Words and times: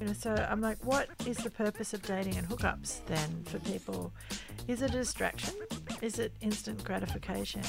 You 0.00 0.06
know, 0.06 0.12
so 0.14 0.34
I'm 0.48 0.62
like, 0.62 0.82
what 0.82 1.08
is 1.26 1.36
the 1.36 1.50
purpose 1.50 1.92
of 1.92 2.00
dating 2.02 2.36
and 2.36 2.48
hookups 2.48 3.04
then 3.04 3.44
for 3.44 3.58
people? 3.58 4.12
Is 4.66 4.80
it 4.80 4.90
a 4.90 4.98
distraction? 4.98 5.54
Is 6.00 6.18
it 6.18 6.32
instant 6.40 6.82
gratification? 6.82 7.62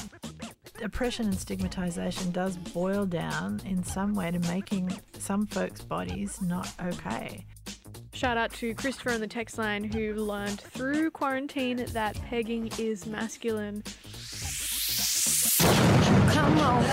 Oppression 0.82 1.26
and 1.26 1.38
stigmatization 1.38 2.32
does 2.32 2.56
boil 2.56 3.04
down 3.04 3.60
in 3.66 3.84
some 3.84 4.14
way 4.14 4.30
to 4.30 4.38
making 4.40 4.98
some 5.18 5.46
folks' 5.46 5.82
bodies 5.82 6.40
not 6.40 6.72
okay. 6.82 7.44
Shout 8.14 8.38
out 8.38 8.52
to 8.54 8.74
Christopher 8.74 9.10
on 9.10 9.20
the 9.20 9.26
text 9.26 9.58
line 9.58 9.84
who 9.84 10.14
learned 10.14 10.60
through 10.60 11.10
quarantine 11.10 11.84
that 11.92 12.14
pegging 12.22 12.70
is 12.78 13.04
masculine. 13.06 13.82
Come 16.32 16.58
on. 16.58 16.84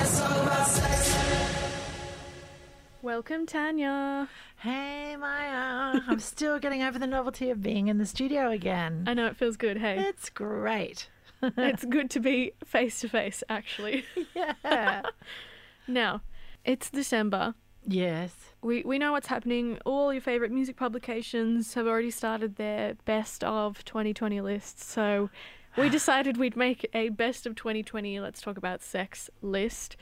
Welcome, 3.01 3.45
Tanya. 3.45 4.27
Hey, 4.59 5.15
Maia. 5.15 6.01
I'm 6.07 6.19
still 6.19 6.59
getting 6.59 6.83
over 6.83 6.99
the 6.99 7.07
novelty 7.07 7.49
of 7.49 7.61
being 7.61 7.87
in 7.87 7.97
the 7.97 8.05
studio 8.05 8.49
again. 8.51 9.05
I 9.07 9.13
know 9.13 9.27
it 9.27 9.37
feels 9.37 9.55
good. 9.55 9.77
Hey, 9.77 9.99
It's 9.99 10.29
great. 10.29 11.07
it's 11.41 11.85
good 11.85 12.09
to 12.11 12.19
be 12.19 12.51
face 12.65 12.99
to 12.99 13.07
face, 13.09 13.41
actually. 13.47 14.03
yeah. 14.35 15.03
now, 15.87 16.21
it's 16.65 16.89
December. 16.89 17.55
yes. 17.87 18.33
We, 18.61 18.83
we 18.83 18.99
know 18.99 19.13
what's 19.13 19.27
happening. 19.27 19.79
All 19.85 20.11
your 20.11 20.21
favourite 20.21 20.51
music 20.51 20.75
publications 20.75 21.73
have 21.75 21.87
already 21.87 22.11
started 22.11 22.57
their 22.57 22.95
best 23.05 23.41
of 23.45 23.85
2020 23.85 24.41
lists. 24.41 24.83
So 24.85 25.29
we 25.77 25.87
decided 25.99 26.35
we'd 26.35 26.57
make 26.57 26.89
a 26.93 27.07
best 27.07 27.45
of 27.45 27.55
2020 27.55 28.19
let's 28.19 28.41
talk 28.41 28.57
about 28.57 28.81
sex 28.81 29.29
list. 29.41 29.95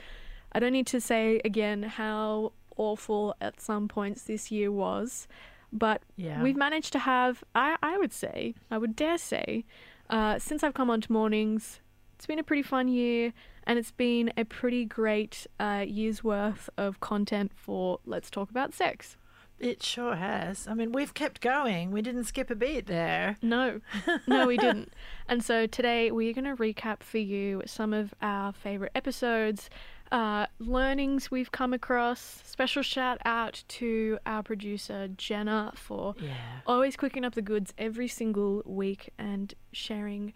I 0.50 0.58
don't 0.58 0.72
need 0.72 0.88
to 0.88 1.00
say 1.00 1.40
again 1.44 1.84
how 1.84 2.52
awful 2.78 3.34
at 3.40 3.60
some 3.60 3.88
points 3.88 4.22
this 4.22 4.50
year 4.50 4.72
was, 4.72 5.28
but 5.72 6.02
Yeah. 6.16 6.42
we've 6.42 6.56
managed 6.56 6.92
to 6.94 7.00
have, 7.00 7.44
I, 7.54 7.76
I 7.82 7.98
would 7.98 8.12
say, 8.12 8.54
I 8.70 8.78
would 8.78 8.96
dare 8.96 9.18
say, 9.18 9.64
uh, 10.08 10.38
since 10.38 10.62
I've 10.64 10.74
come 10.74 10.88
onto 10.88 11.12
mornings, 11.12 11.80
it's 12.16 12.24
been 12.26 12.38
a 12.38 12.42
pretty 12.42 12.62
fun 12.62 12.88
year 12.88 13.32
and 13.64 13.78
it's 13.78 13.90
been 13.92 14.32
a 14.36 14.44
pretty 14.44 14.84
great 14.86 15.46
uh, 15.60 15.84
year's 15.86 16.24
worth 16.24 16.70
of 16.78 17.00
content 17.00 17.52
for 17.54 18.00
Let's 18.06 18.30
Talk 18.30 18.48
About 18.50 18.72
Sex. 18.72 19.16
It 19.60 19.82
sure 19.82 20.14
has. 20.14 20.68
I 20.68 20.74
mean, 20.74 20.92
we've 20.92 21.12
kept 21.12 21.40
going. 21.40 21.90
We 21.90 22.00
didn't 22.00 22.24
skip 22.24 22.48
a 22.48 22.54
beat 22.54 22.86
there. 22.86 23.36
No, 23.42 23.80
no, 24.28 24.46
we 24.46 24.56
didn't. 24.56 24.92
And 25.28 25.44
so 25.44 25.66
today 25.66 26.12
we're 26.12 26.32
going 26.32 26.44
to 26.44 26.54
recap 26.54 27.02
for 27.02 27.18
you 27.18 27.62
some 27.66 27.92
of 27.92 28.14
our 28.22 28.52
favorite 28.52 28.92
episodes, 28.94 29.68
uh, 30.10 30.46
learnings 30.58 31.30
we've 31.30 31.52
come 31.52 31.72
across. 31.72 32.40
Special 32.44 32.82
shout 32.82 33.18
out 33.24 33.64
to 33.68 34.18
our 34.26 34.42
producer, 34.42 35.08
Jenna, 35.08 35.72
for 35.74 36.14
Yeah. 36.18 36.34
always 36.66 36.96
cooking 36.96 37.24
up 37.24 37.34
the 37.34 37.42
goods 37.42 37.74
every 37.78 38.08
single 38.08 38.62
week 38.64 39.10
and 39.18 39.54
sharing 39.72 40.32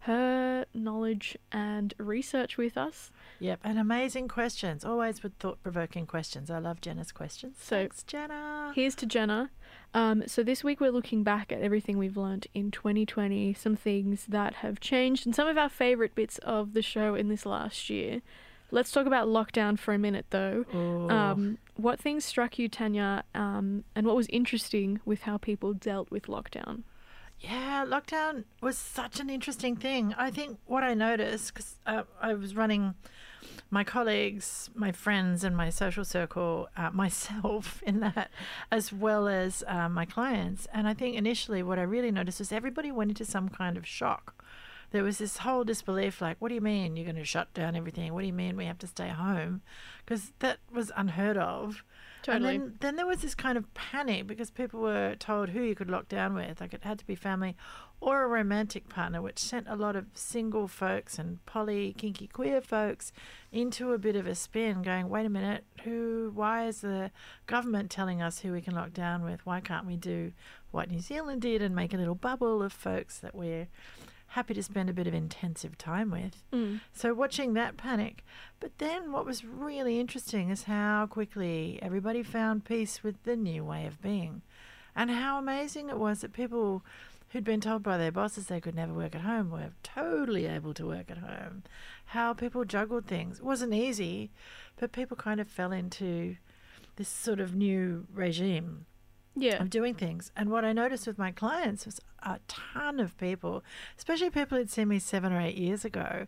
her 0.00 0.66
knowledge 0.74 1.34
and 1.50 1.94
research 1.96 2.58
with 2.58 2.76
us. 2.76 3.10
Yep. 3.40 3.60
And 3.64 3.78
amazing 3.78 4.28
questions. 4.28 4.84
Always 4.84 5.22
with 5.22 5.32
thought 5.38 5.62
provoking 5.62 6.06
questions. 6.06 6.50
I 6.50 6.58
love 6.58 6.82
Jenna's 6.82 7.10
questions. 7.10 7.56
So- 7.58 7.76
Thanks, 7.78 8.02
Jenna. 8.02 8.72
Here's 8.74 8.94
to 8.96 9.06
Jenna. 9.06 9.50
Um, 9.94 10.24
so 10.26 10.42
this 10.42 10.62
week 10.62 10.78
we're 10.78 10.90
looking 10.92 11.22
back 11.22 11.50
at 11.52 11.62
everything 11.62 11.96
we've 11.96 12.18
learned 12.18 12.48
in 12.52 12.70
2020, 12.70 13.54
some 13.54 13.76
things 13.76 14.26
that 14.26 14.56
have 14.56 14.78
changed, 14.78 15.24
and 15.24 15.34
some 15.34 15.48
of 15.48 15.56
our 15.56 15.70
favorite 15.70 16.14
bits 16.14 16.36
of 16.38 16.74
the 16.74 16.82
show 16.82 17.14
in 17.14 17.28
this 17.28 17.46
last 17.46 17.88
year. 17.88 18.20
Let's 18.74 18.90
talk 18.90 19.06
about 19.06 19.28
lockdown 19.28 19.78
for 19.78 19.94
a 19.94 19.98
minute, 19.98 20.26
though. 20.30 20.64
Ooh. 20.74 21.08
Um, 21.08 21.58
what 21.76 22.00
things 22.00 22.24
struck 22.24 22.58
you, 22.58 22.68
Tanya, 22.68 23.22
um, 23.32 23.84
and 23.94 24.04
what 24.04 24.16
was 24.16 24.26
interesting 24.30 24.98
with 25.04 25.22
how 25.22 25.38
people 25.38 25.74
dealt 25.74 26.10
with 26.10 26.24
lockdown? 26.24 26.82
Yeah, 27.38 27.84
lockdown 27.86 28.46
was 28.60 28.76
such 28.76 29.20
an 29.20 29.30
interesting 29.30 29.76
thing. 29.76 30.12
I 30.18 30.32
think 30.32 30.58
what 30.66 30.82
I 30.82 30.94
noticed, 30.94 31.54
because 31.54 31.76
uh, 31.86 32.02
I 32.20 32.34
was 32.34 32.56
running 32.56 32.94
my 33.70 33.84
colleagues, 33.84 34.70
my 34.74 34.90
friends, 34.90 35.44
and 35.44 35.56
my 35.56 35.70
social 35.70 36.04
circle, 36.04 36.68
uh, 36.76 36.90
myself 36.92 37.80
in 37.86 38.00
that, 38.00 38.28
as 38.72 38.92
well 38.92 39.28
as 39.28 39.62
uh, 39.68 39.88
my 39.88 40.04
clients. 40.04 40.66
And 40.74 40.88
I 40.88 40.94
think 40.94 41.14
initially 41.14 41.62
what 41.62 41.78
I 41.78 41.82
really 41.82 42.10
noticed 42.10 42.40
was 42.40 42.50
everybody 42.50 42.90
went 42.90 43.12
into 43.12 43.24
some 43.24 43.48
kind 43.50 43.76
of 43.76 43.86
shock. 43.86 44.43
There 44.94 45.02
was 45.02 45.18
this 45.18 45.38
whole 45.38 45.64
disbelief 45.64 46.20
like, 46.20 46.36
what 46.38 46.50
do 46.50 46.54
you 46.54 46.60
mean 46.60 46.94
you're 46.94 47.04
going 47.04 47.16
to 47.16 47.24
shut 47.24 47.52
down 47.52 47.74
everything? 47.74 48.14
What 48.14 48.20
do 48.20 48.28
you 48.28 48.32
mean 48.32 48.56
we 48.56 48.66
have 48.66 48.78
to 48.78 48.86
stay 48.86 49.08
home? 49.08 49.60
Because 50.06 50.32
that 50.38 50.58
was 50.72 50.92
unheard 50.96 51.36
of. 51.36 51.82
Totally. 52.22 52.54
And 52.54 52.62
then, 52.62 52.76
then 52.78 52.96
there 52.96 53.06
was 53.06 53.20
this 53.20 53.34
kind 53.34 53.58
of 53.58 53.74
panic 53.74 54.28
because 54.28 54.52
people 54.52 54.78
were 54.78 55.16
told 55.18 55.48
who 55.48 55.62
you 55.62 55.74
could 55.74 55.90
lock 55.90 56.08
down 56.08 56.32
with. 56.32 56.60
Like 56.60 56.72
it 56.74 56.84
had 56.84 57.00
to 57.00 57.04
be 57.04 57.16
family 57.16 57.56
or 58.00 58.22
a 58.22 58.28
romantic 58.28 58.88
partner, 58.88 59.20
which 59.20 59.40
sent 59.40 59.66
a 59.68 59.74
lot 59.74 59.96
of 59.96 60.06
single 60.14 60.68
folks 60.68 61.18
and 61.18 61.44
poly, 61.44 61.92
kinky, 61.98 62.28
queer 62.28 62.60
folks 62.60 63.12
into 63.50 63.94
a 63.94 63.98
bit 63.98 64.14
of 64.14 64.28
a 64.28 64.36
spin, 64.36 64.82
going, 64.82 65.08
wait 65.08 65.26
a 65.26 65.28
minute, 65.28 65.64
who, 65.82 66.30
why 66.36 66.68
is 66.68 66.82
the 66.82 67.10
government 67.48 67.90
telling 67.90 68.22
us 68.22 68.38
who 68.38 68.52
we 68.52 68.60
can 68.60 68.76
lock 68.76 68.92
down 68.92 69.24
with? 69.24 69.44
Why 69.44 69.58
can't 69.58 69.86
we 69.86 69.96
do 69.96 70.30
what 70.70 70.88
New 70.88 71.00
Zealand 71.00 71.42
did 71.42 71.62
and 71.62 71.74
make 71.74 71.92
a 71.92 71.96
little 71.96 72.14
bubble 72.14 72.62
of 72.62 72.72
folks 72.72 73.18
that 73.18 73.34
we're 73.34 73.66
happy 74.34 74.52
to 74.52 74.62
spend 74.64 74.90
a 74.90 74.92
bit 74.92 75.06
of 75.06 75.14
intensive 75.14 75.78
time 75.78 76.10
with? 76.10 76.42
Mm. 76.52 76.80
So 76.92 77.14
watching 77.14 77.54
that 77.54 77.76
panic. 77.76 78.24
But 78.58 78.78
then 78.78 79.12
what 79.12 79.24
was 79.24 79.44
really 79.44 80.00
interesting 80.00 80.50
is 80.50 80.64
how 80.64 81.06
quickly 81.06 81.78
everybody 81.80 82.24
found 82.24 82.64
peace 82.64 83.04
with 83.04 83.22
the 83.22 83.36
new 83.36 83.64
way 83.64 83.86
of 83.86 84.02
being. 84.02 84.42
And 84.96 85.10
how 85.10 85.38
amazing 85.38 85.88
it 85.88 85.98
was 85.98 86.20
that 86.20 86.32
people 86.32 86.82
who'd 87.30 87.44
been 87.44 87.60
told 87.60 87.84
by 87.84 87.96
their 87.96 88.10
bosses 88.10 88.46
they 88.46 88.60
could 88.60 88.74
never 88.74 88.92
work 88.92 89.14
at 89.14 89.20
home 89.20 89.50
were 89.50 89.70
totally 89.84 90.46
able 90.46 90.74
to 90.74 90.86
work 90.86 91.12
at 91.12 91.18
home. 91.18 91.62
How 92.06 92.32
people 92.32 92.64
juggled 92.64 93.06
things. 93.06 93.38
It 93.38 93.44
wasn't 93.44 93.72
easy, 93.72 94.32
but 94.76 94.90
people 94.90 95.16
kind 95.16 95.40
of 95.40 95.46
fell 95.46 95.70
into 95.70 96.36
this 96.96 97.08
sort 97.08 97.38
of 97.38 97.54
new 97.54 98.06
regime 98.12 98.86
Yeah. 99.36 99.60
of 99.62 99.70
doing 99.70 99.94
things. 99.94 100.30
And 100.36 100.50
what 100.50 100.64
I 100.64 100.72
noticed 100.72 101.06
with 101.06 101.18
my 101.18 101.32
clients 101.32 101.86
was 101.86 102.00
a 102.22 102.38
ton 102.46 103.00
of 103.00 103.16
people, 103.18 103.64
especially 103.98 104.30
people 104.30 104.58
who'd 104.58 104.70
seen 104.70 104.88
me 104.88 104.98
seven 104.98 105.32
or 105.32 105.40
eight 105.40 105.56
years 105.56 105.84
ago, 105.84 106.26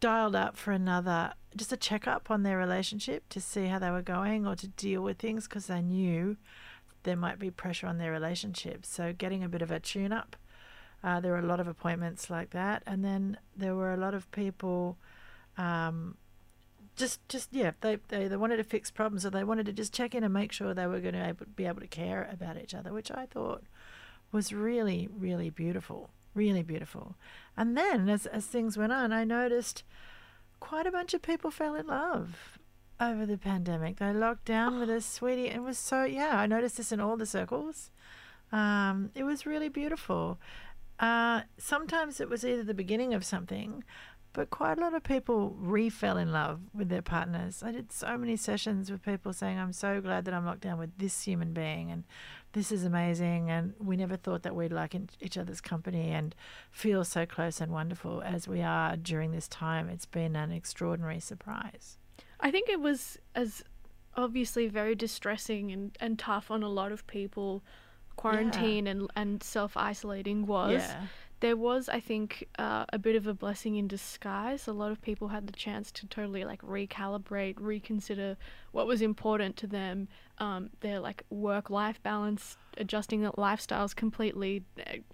dialed 0.00 0.36
up 0.36 0.56
for 0.56 0.72
another, 0.72 1.32
just 1.56 1.72
a 1.72 1.76
checkup 1.76 2.30
on 2.30 2.42
their 2.42 2.58
relationship 2.58 3.28
to 3.30 3.40
see 3.40 3.66
how 3.66 3.78
they 3.78 3.90
were 3.90 4.02
going 4.02 4.46
or 4.46 4.54
to 4.56 4.68
deal 4.68 5.02
with 5.02 5.18
things 5.18 5.48
because 5.48 5.66
they 5.66 5.80
knew 5.80 6.36
there 7.04 7.16
might 7.16 7.38
be 7.38 7.50
pressure 7.50 7.86
on 7.86 7.98
their 7.98 8.10
relationship. 8.10 8.84
So 8.84 9.12
getting 9.16 9.42
a 9.44 9.48
bit 9.48 9.62
of 9.62 9.70
a 9.70 9.80
tune 9.80 10.12
up. 10.12 10.36
Uh, 11.04 11.20
there 11.20 11.32
were 11.32 11.38
a 11.38 11.46
lot 11.46 11.60
of 11.60 11.68
appointments 11.68 12.28
like 12.30 12.50
that. 12.50 12.82
And 12.86 13.04
then 13.04 13.38
there 13.56 13.74
were 13.76 13.92
a 13.92 13.96
lot 13.96 14.12
of 14.12 14.30
people. 14.32 14.98
Um, 15.56 16.16
just 16.96 17.26
just 17.28 17.48
yeah 17.52 17.72
they, 17.80 17.98
they 18.08 18.26
they 18.28 18.36
wanted 18.36 18.56
to 18.56 18.64
fix 18.64 18.90
problems 18.90 19.24
or 19.24 19.30
they 19.30 19.44
wanted 19.44 19.66
to 19.66 19.72
just 19.72 19.92
check 19.92 20.14
in 20.14 20.24
and 20.24 20.32
make 20.32 20.50
sure 20.50 20.72
they 20.72 20.86
were 20.86 21.00
going 21.00 21.14
to 21.14 21.28
able, 21.28 21.46
be 21.54 21.66
able 21.66 21.80
to 21.80 21.86
care 21.86 22.28
about 22.32 22.56
each 22.56 22.74
other 22.74 22.92
which 22.92 23.10
i 23.10 23.26
thought 23.26 23.62
was 24.32 24.52
really 24.52 25.08
really 25.18 25.50
beautiful 25.50 26.10
really 26.36 26.62
beautiful. 26.62 27.16
And 27.56 27.76
then 27.76 28.08
as, 28.08 28.26
as 28.26 28.46
things 28.46 28.76
went 28.76 28.92
on 28.92 29.12
i 29.12 29.24
noticed 29.24 29.82
quite 30.60 30.86
a 30.86 30.92
bunch 30.92 31.14
of 31.14 31.22
people 31.22 31.50
fell 31.50 31.74
in 31.74 31.86
love 31.86 32.58
over 33.00 33.26
the 33.26 33.36
pandemic. 33.36 33.96
They 33.96 34.12
locked 34.12 34.44
down 34.44 34.78
with 34.78 34.88
us 34.90 35.04
sweetie 35.04 35.48
and 35.48 35.56
it 35.56 35.66
was 35.66 35.78
so 35.78 36.04
yeah 36.04 36.38
i 36.38 36.46
noticed 36.46 36.76
this 36.76 36.92
in 36.92 37.00
all 37.00 37.16
the 37.16 37.26
circles. 37.26 37.90
Um, 38.52 39.10
it 39.16 39.24
was 39.24 39.44
really 39.44 39.68
beautiful. 39.68 40.38
Uh, 41.00 41.42
sometimes 41.58 42.20
it 42.20 42.28
was 42.28 42.44
either 42.44 42.62
the 42.62 42.74
beginning 42.74 43.12
of 43.12 43.24
something 43.24 43.82
but 44.36 44.50
quite 44.50 44.76
a 44.76 44.82
lot 44.82 44.92
of 44.92 45.02
people 45.02 45.56
re 45.58 45.88
fell 45.88 46.18
in 46.18 46.30
love 46.30 46.60
with 46.74 46.90
their 46.90 47.00
partners. 47.00 47.62
I 47.62 47.72
did 47.72 47.90
so 47.90 48.18
many 48.18 48.36
sessions 48.36 48.90
with 48.90 49.02
people 49.02 49.32
saying, 49.32 49.58
I'm 49.58 49.72
so 49.72 49.98
glad 50.02 50.26
that 50.26 50.34
I'm 50.34 50.44
locked 50.44 50.60
down 50.60 50.78
with 50.78 50.90
this 50.98 51.22
human 51.22 51.54
being 51.54 51.90
and 51.90 52.04
this 52.52 52.70
is 52.70 52.84
amazing. 52.84 53.48
And 53.48 53.72
we 53.78 53.96
never 53.96 54.14
thought 54.14 54.42
that 54.42 54.54
we'd 54.54 54.74
like 54.74 54.94
each 55.22 55.38
other's 55.38 55.62
company 55.62 56.10
and 56.10 56.34
feel 56.70 57.02
so 57.02 57.24
close 57.24 57.62
and 57.62 57.72
wonderful 57.72 58.20
as 58.20 58.46
we 58.46 58.60
are 58.60 58.94
during 58.94 59.32
this 59.32 59.48
time. 59.48 59.88
It's 59.88 60.04
been 60.04 60.36
an 60.36 60.52
extraordinary 60.52 61.20
surprise. 61.20 61.96
I 62.38 62.50
think 62.50 62.68
it 62.68 62.82
was 62.82 63.18
as 63.34 63.64
obviously 64.18 64.68
very 64.68 64.94
distressing 64.94 65.72
and, 65.72 65.96
and 65.98 66.18
tough 66.18 66.50
on 66.50 66.62
a 66.62 66.68
lot 66.68 66.92
of 66.92 67.06
people. 67.06 67.64
Quarantine 68.16 68.86
and, 68.86 69.10
and 69.16 69.42
self 69.42 69.78
isolating 69.78 70.46
was. 70.46 70.72
Yeah. 70.72 71.06
There 71.40 71.56
was, 71.56 71.88
I 71.88 72.00
think, 72.00 72.48
uh, 72.58 72.86
a 72.92 72.98
bit 72.98 73.14
of 73.14 73.26
a 73.26 73.34
blessing 73.34 73.76
in 73.76 73.86
disguise. 73.86 74.66
A 74.66 74.72
lot 74.72 74.90
of 74.90 75.02
people 75.02 75.28
had 75.28 75.46
the 75.46 75.52
chance 75.52 75.92
to 75.92 76.06
totally 76.06 76.44
like 76.44 76.62
recalibrate, 76.62 77.56
reconsider 77.58 78.36
what 78.72 78.86
was 78.86 79.02
important 79.02 79.56
to 79.58 79.66
them, 79.66 80.08
um, 80.38 80.70
their 80.80 80.98
like 80.98 81.24
work 81.28 81.68
life 81.68 82.02
balance, 82.02 82.56
adjusting 82.78 83.20
their 83.20 83.32
lifestyles 83.32 83.94
completely. 83.94 84.64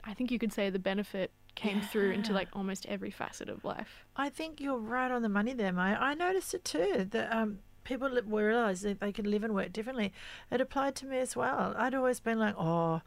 I 0.04 0.14
think 0.14 0.30
you 0.30 0.38
could 0.38 0.52
say 0.52 0.70
the 0.70 0.78
benefit 0.78 1.32
came 1.54 1.80
through 1.80 2.12
into 2.12 2.32
like 2.32 2.48
almost 2.52 2.86
every 2.86 3.10
facet 3.10 3.48
of 3.48 3.64
life. 3.64 4.04
I 4.16 4.28
think 4.28 4.60
you're 4.60 4.78
right 4.78 5.10
on 5.10 5.22
the 5.22 5.28
money 5.28 5.54
there, 5.54 5.72
Maia. 5.72 5.96
I 5.98 6.14
noticed 6.14 6.54
it 6.54 6.64
too. 6.64 7.06
That 7.10 7.34
um, 7.34 7.58
people 7.84 8.08
li- 8.08 8.22
realize 8.24 8.82
that 8.82 9.00
they 9.00 9.12
can 9.12 9.30
live 9.30 9.44
and 9.44 9.54
work 9.54 9.72
differently. 9.72 10.12
It 10.50 10.60
applied 10.60 10.94
to 10.96 11.06
me 11.06 11.18
as 11.18 11.36
well. 11.36 11.74
I'd 11.76 11.94
always 11.94 12.20
been 12.20 12.38
like, 12.38 12.54
oh, 12.56 13.02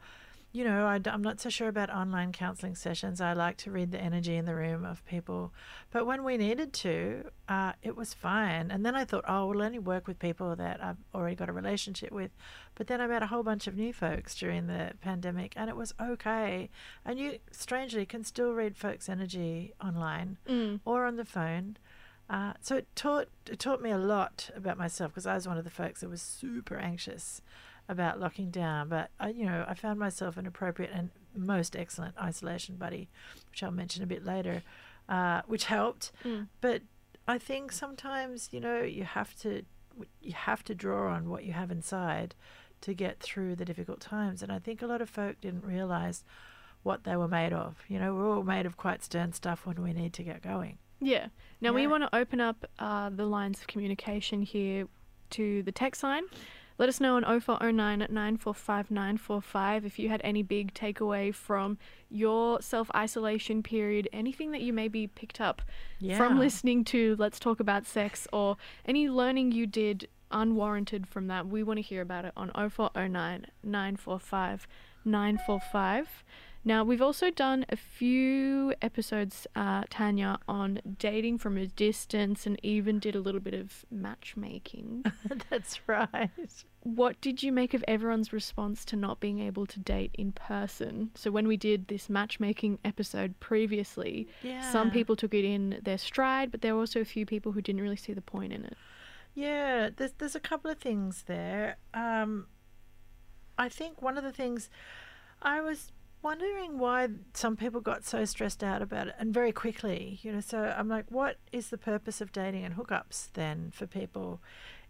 you 0.56 0.64
know, 0.64 0.86
I, 0.86 1.02
am 1.08 1.22
not 1.22 1.42
so 1.42 1.50
sure 1.50 1.68
about 1.68 1.90
online 1.90 2.32
counseling 2.32 2.76
sessions. 2.76 3.20
I 3.20 3.34
like 3.34 3.58
to 3.58 3.72
read 3.72 3.92
the 3.92 4.00
energy 4.00 4.38
in 4.38 4.46
the 4.46 4.56
room 4.56 4.86
of 4.86 5.06
people. 5.06 5.52
But 5.92 6.06
when 6.06 6.24
we 6.24 6.38
needed 6.38 6.72
to, 6.72 7.26
uh, 7.50 7.74
it 7.84 7.98
was 7.98 8.14
fine. 8.14 8.72
And 8.72 8.86
then 8.86 8.96
I 8.96 9.04
thought, 9.04 9.26
oh, 9.28 9.48
we'll 9.48 9.62
only 9.62 9.80
work 9.80 10.08
with 10.08 10.18
people 10.18 10.56
that 10.56 10.82
I've 10.82 10.96
already 11.14 11.36
got 11.36 11.50
a 11.50 11.52
relationship 11.52 12.14
with. 12.14 12.32
But 12.76 12.88
then 12.88 13.02
I 13.02 13.08
met 13.08 13.22
a 13.22 13.28
whole 13.28 13.44
bunch 13.44 13.68
of 13.68 13.76
new 13.76 13.92
folks 13.92 14.34
during 14.34 14.68
the 14.68 14.94
pandemic, 15.02 15.52
and 15.58 15.70
it 15.70 15.76
was 15.76 15.94
okay. 16.02 16.70
And 17.04 17.20
you, 17.20 17.40
strangely, 17.52 18.06
can 18.06 18.24
still 18.24 18.54
read 18.54 18.78
folks' 18.78 19.10
energy 19.10 19.74
online 19.84 20.38
Mm. 20.48 20.80
or 20.86 21.06
on 21.06 21.18
the 21.18 21.26
phone. 21.26 21.76
Uh, 22.30 22.54
so 22.62 22.78
it 22.78 22.88
taught 22.96 23.28
it 23.46 23.60
taught 23.60 23.82
me 23.82 23.92
a 23.92 23.98
lot 23.98 24.50
about 24.56 24.78
myself 24.78 25.12
because 25.12 25.28
I 25.28 25.36
was 25.36 25.48
one 25.48 25.58
of 25.60 25.64
the 25.64 25.70
folks 25.70 26.00
that 26.02 26.10
was 26.10 26.24
super 26.24 26.76
anxious 26.78 27.42
about 27.88 28.20
locking 28.20 28.50
down. 28.50 28.90
But 28.90 29.12
I, 29.20 29.30
you 29.30 29.46
know, 29.46 29.66
I 29.68 29.74
found 29.74 30.00
myself 30.00 30.38
an 30.38 30.48
appropriate 30.48 30.92
and 30.94 31.10
most 31.36 31.76
excellent 31.76 32.16
isolation 32.22 32.76
buddy, 32.76 33.10
which 33.50 33.64
I'll 33.64 33.72
mention 33.72 34.04
a 34.04 34.08
bit 34.08 34.26
later, 34.26 34.64
uh, 35.10 35.42
which 35.48 35.66
helped. 35.66 36.12
Mm. 36.24 36.48
But 36.62 36.82
I 37.28 37.38
think 37.38 37.72
sometimes 37.72 38.50
you 38.52 38.60
know 38.60 38.82
you 38.82 39.04
have 39.04 39.36
to 39.42 39.64
you 40.22 40.34
have 40.34 40.64
to 40.66 40.76
draw 40.76 41.14
on 41.14 41.30
what 41.30 41.44
you 41.44 41.54
have 41.54 41.72
inside 41.72 42.36
to 42.82 42.94
get 42.94 43.20
through 43.20 43.56
the 43.56 43.66
difficult 43.66 44.00
times. 44.00 44.44
And 44.44 44.52
I 44.52 44.60
think 44.60 44.82
a 44.82 44.88
lot 44.88 45.02
of 45.02 45.10
folk 45.10 45.40
didn't 45.42 45.66
realize 45.66 46.24
what 46.84 47.04
they 47.04 47.16
were 47.16 47.28
made 47.28 47.54
of. 47.54 47.78
You 47.88 48.00
know, 48.00 48.14
we're 48.14 48.30
all 48.30 48.44
made 48.44 48.66
of 48.66 48.78
quite 48.78 49.04
stern 49.04 49.34
stuff 49.34 49.66
when 49.66 49.82
we 49.82 49.94
need 49.94 50.14
to 50.14 50.24
get 50.24 50.42
going. 50.42 50.78
Yeah. 51.00 51.28
Now 51.62 51.74
we 51.74 51.88
want 51.88 52.04
to 52.04 52.16
open 52.16 52.40
up 52.40 52.66
uh, 52.80 53.10
the 53.10 53.26
lines 53.26 53.60
of 53.60 53.68
communication 53.68 54.42
here 54.42 54.88
to 55.32 55.64
the 55.64 55.72
text 55.72 56.04
line. 56.04 56.24
Let 56.78 56.90
us 56.90 57.00
know 57.00 57.16
on 57.16 57.24
0409 57.24 58.02
at 58.02 58.12
945945 58.12 59.86
if 59.86 59.98
you 59.98 60.10
had 60.10 60.22
any 60.24 60.44
big 60.44 60.74
takeaway 60.74 61.34
from 61.34 61.78
your 62.10 62.62
self 62.62 62.92
isolation 62.96 63.64
period, 63.64 64.10
anything 64.12 64.52
that 64.52 64.62
you 64.62 64.74
maybe 64.74 65.08
picked 65.08 65.40
up 65.40 65.62
Yeah. 66.00 66.18
from 66.18 66.38
listening 66.38 66.84
to 66.86 67.16
Let's 67.18 67.40
Talk 67.40 67.60
About 67.60 67.86
Sex, 67.86 68.28
or 68.34 68.58
any 68.86 69.08
learning 69.10 69.52
you 69.54 69.66
did 69.68 70.10
unwarranted 70.32 71.08
from 71.08 71.28
that. 71.28 71.48
We 71.48 71.64
want 71.64 71.78
to 71.78 71.82
hear 71.82 72.02
about 72.02 72.26
it 72.26 72.34
on 72.36 72.52
0409 72.54 73.46
945 73.64 74.68
945. 75.06 76.24
Now, 76.68 76.84
we've 76.84 77.02
also 77.02 77.30
done 77.30 77.64
a 77.70 77.76
few 77.76 78.74
episodes, 78.82 79.46
uh, 79.56 79.84
Tanya, 79.88 80.40
on 80.48 80.80
dating 80.98 81.38
from 81.38 81.58
a 81.58 81.68
distance 81.68 82.48
and 82.48 82.60
even 82.64 82.98
did 82.98 83.16
a 83.16 83.20
little 83.20 83.40
bit 83.40 83.54
of 83.54 83.86
matchmaking. 83.92 85.06
That's 85.52 85.80
right. 85.88 86.32
what 86.82 87.22
did 87.22 87.44
you 87.44 87.52
make 87.52 87.76
of 87.76 87.86
everyone's 87.88 88.34
response 88.34 88.84
to 88.86 88.96
not 88.96 89.20
being 89.20 89.40
able 89.40 89.68
to 89.68 89.80
date 89.80 90.10
in 90.16 90.32
person? 90.32 91.12
So, 91.14 91.30
when 91.30 91.48
we 91.48 91.56
did 91.56 91.88
this 91.88 92.10
matchmaking 92.10 92.80
episode 92.84 93.40
previously, 93.40 94.28
Yeah. 94.42 94.62
some 94.72 94.90
people 94.90 95.16
took 95.16 95.36
it 95.36 95.46
in 95.46 95.80
their 95.84 96.00
stride, 96.00 96.50
but 96.50 96.62
there 96.62 96.74
were 96.74 96.80
also 96.82 97.00
a 97.00 97.06
few 97.06 97.28
people 97.28 97.52
who 97.52 97.62
didn't 97.62 97.82
really 97.82 97.96
see 97.96 98.14
the 98.14 98.22
point 98.22 98.52
in 98.54 98.66
it. 98.66 98.76
Yeah, 99.36 99.92
there's 99.96 100.14
there's 100.14 100.36
a 100.36 100.40
couple 100.40 100.72
of 100.72 100.80
things 100.80 101.26
there. 101.28 101.78
Um, 101.94 102.48
I 103.58 103.70
think 103.70 104.02
one 104.02 104.18
of 104.18 104.24
the 104.24 104.32
things 104.32 104.70
I 105.42 105.62
was 105.62 105.92
wondering 106.26 106.80
why 106.80 107.08
some 107.34 107.56
people 107.56 107.80
got 107.80 108.04
so 108.04 108.26
stressed 108.26 108.64
out 108.64 108.82
about 108.82 109.08
it 109.08 109.16
and 109.20 109.34
very 109.34 109.52
quickly. 109.52 110.20
You 110.24 110.34
know, 110.34 110.40
so 110.42 110.74
I'm 110.78 110.90
like, 110.90 111.06
what 111.10 111.38
is 111.52 111.70
the 111.70 111.78
purpose 111.78 112.20
of 112.20 112.32
dating 112.34 112.66
and 112.66 112.76
hookups 112.76 113.32
then 113.34 113.72
for 113.74 113.86
people? 113.88 114.42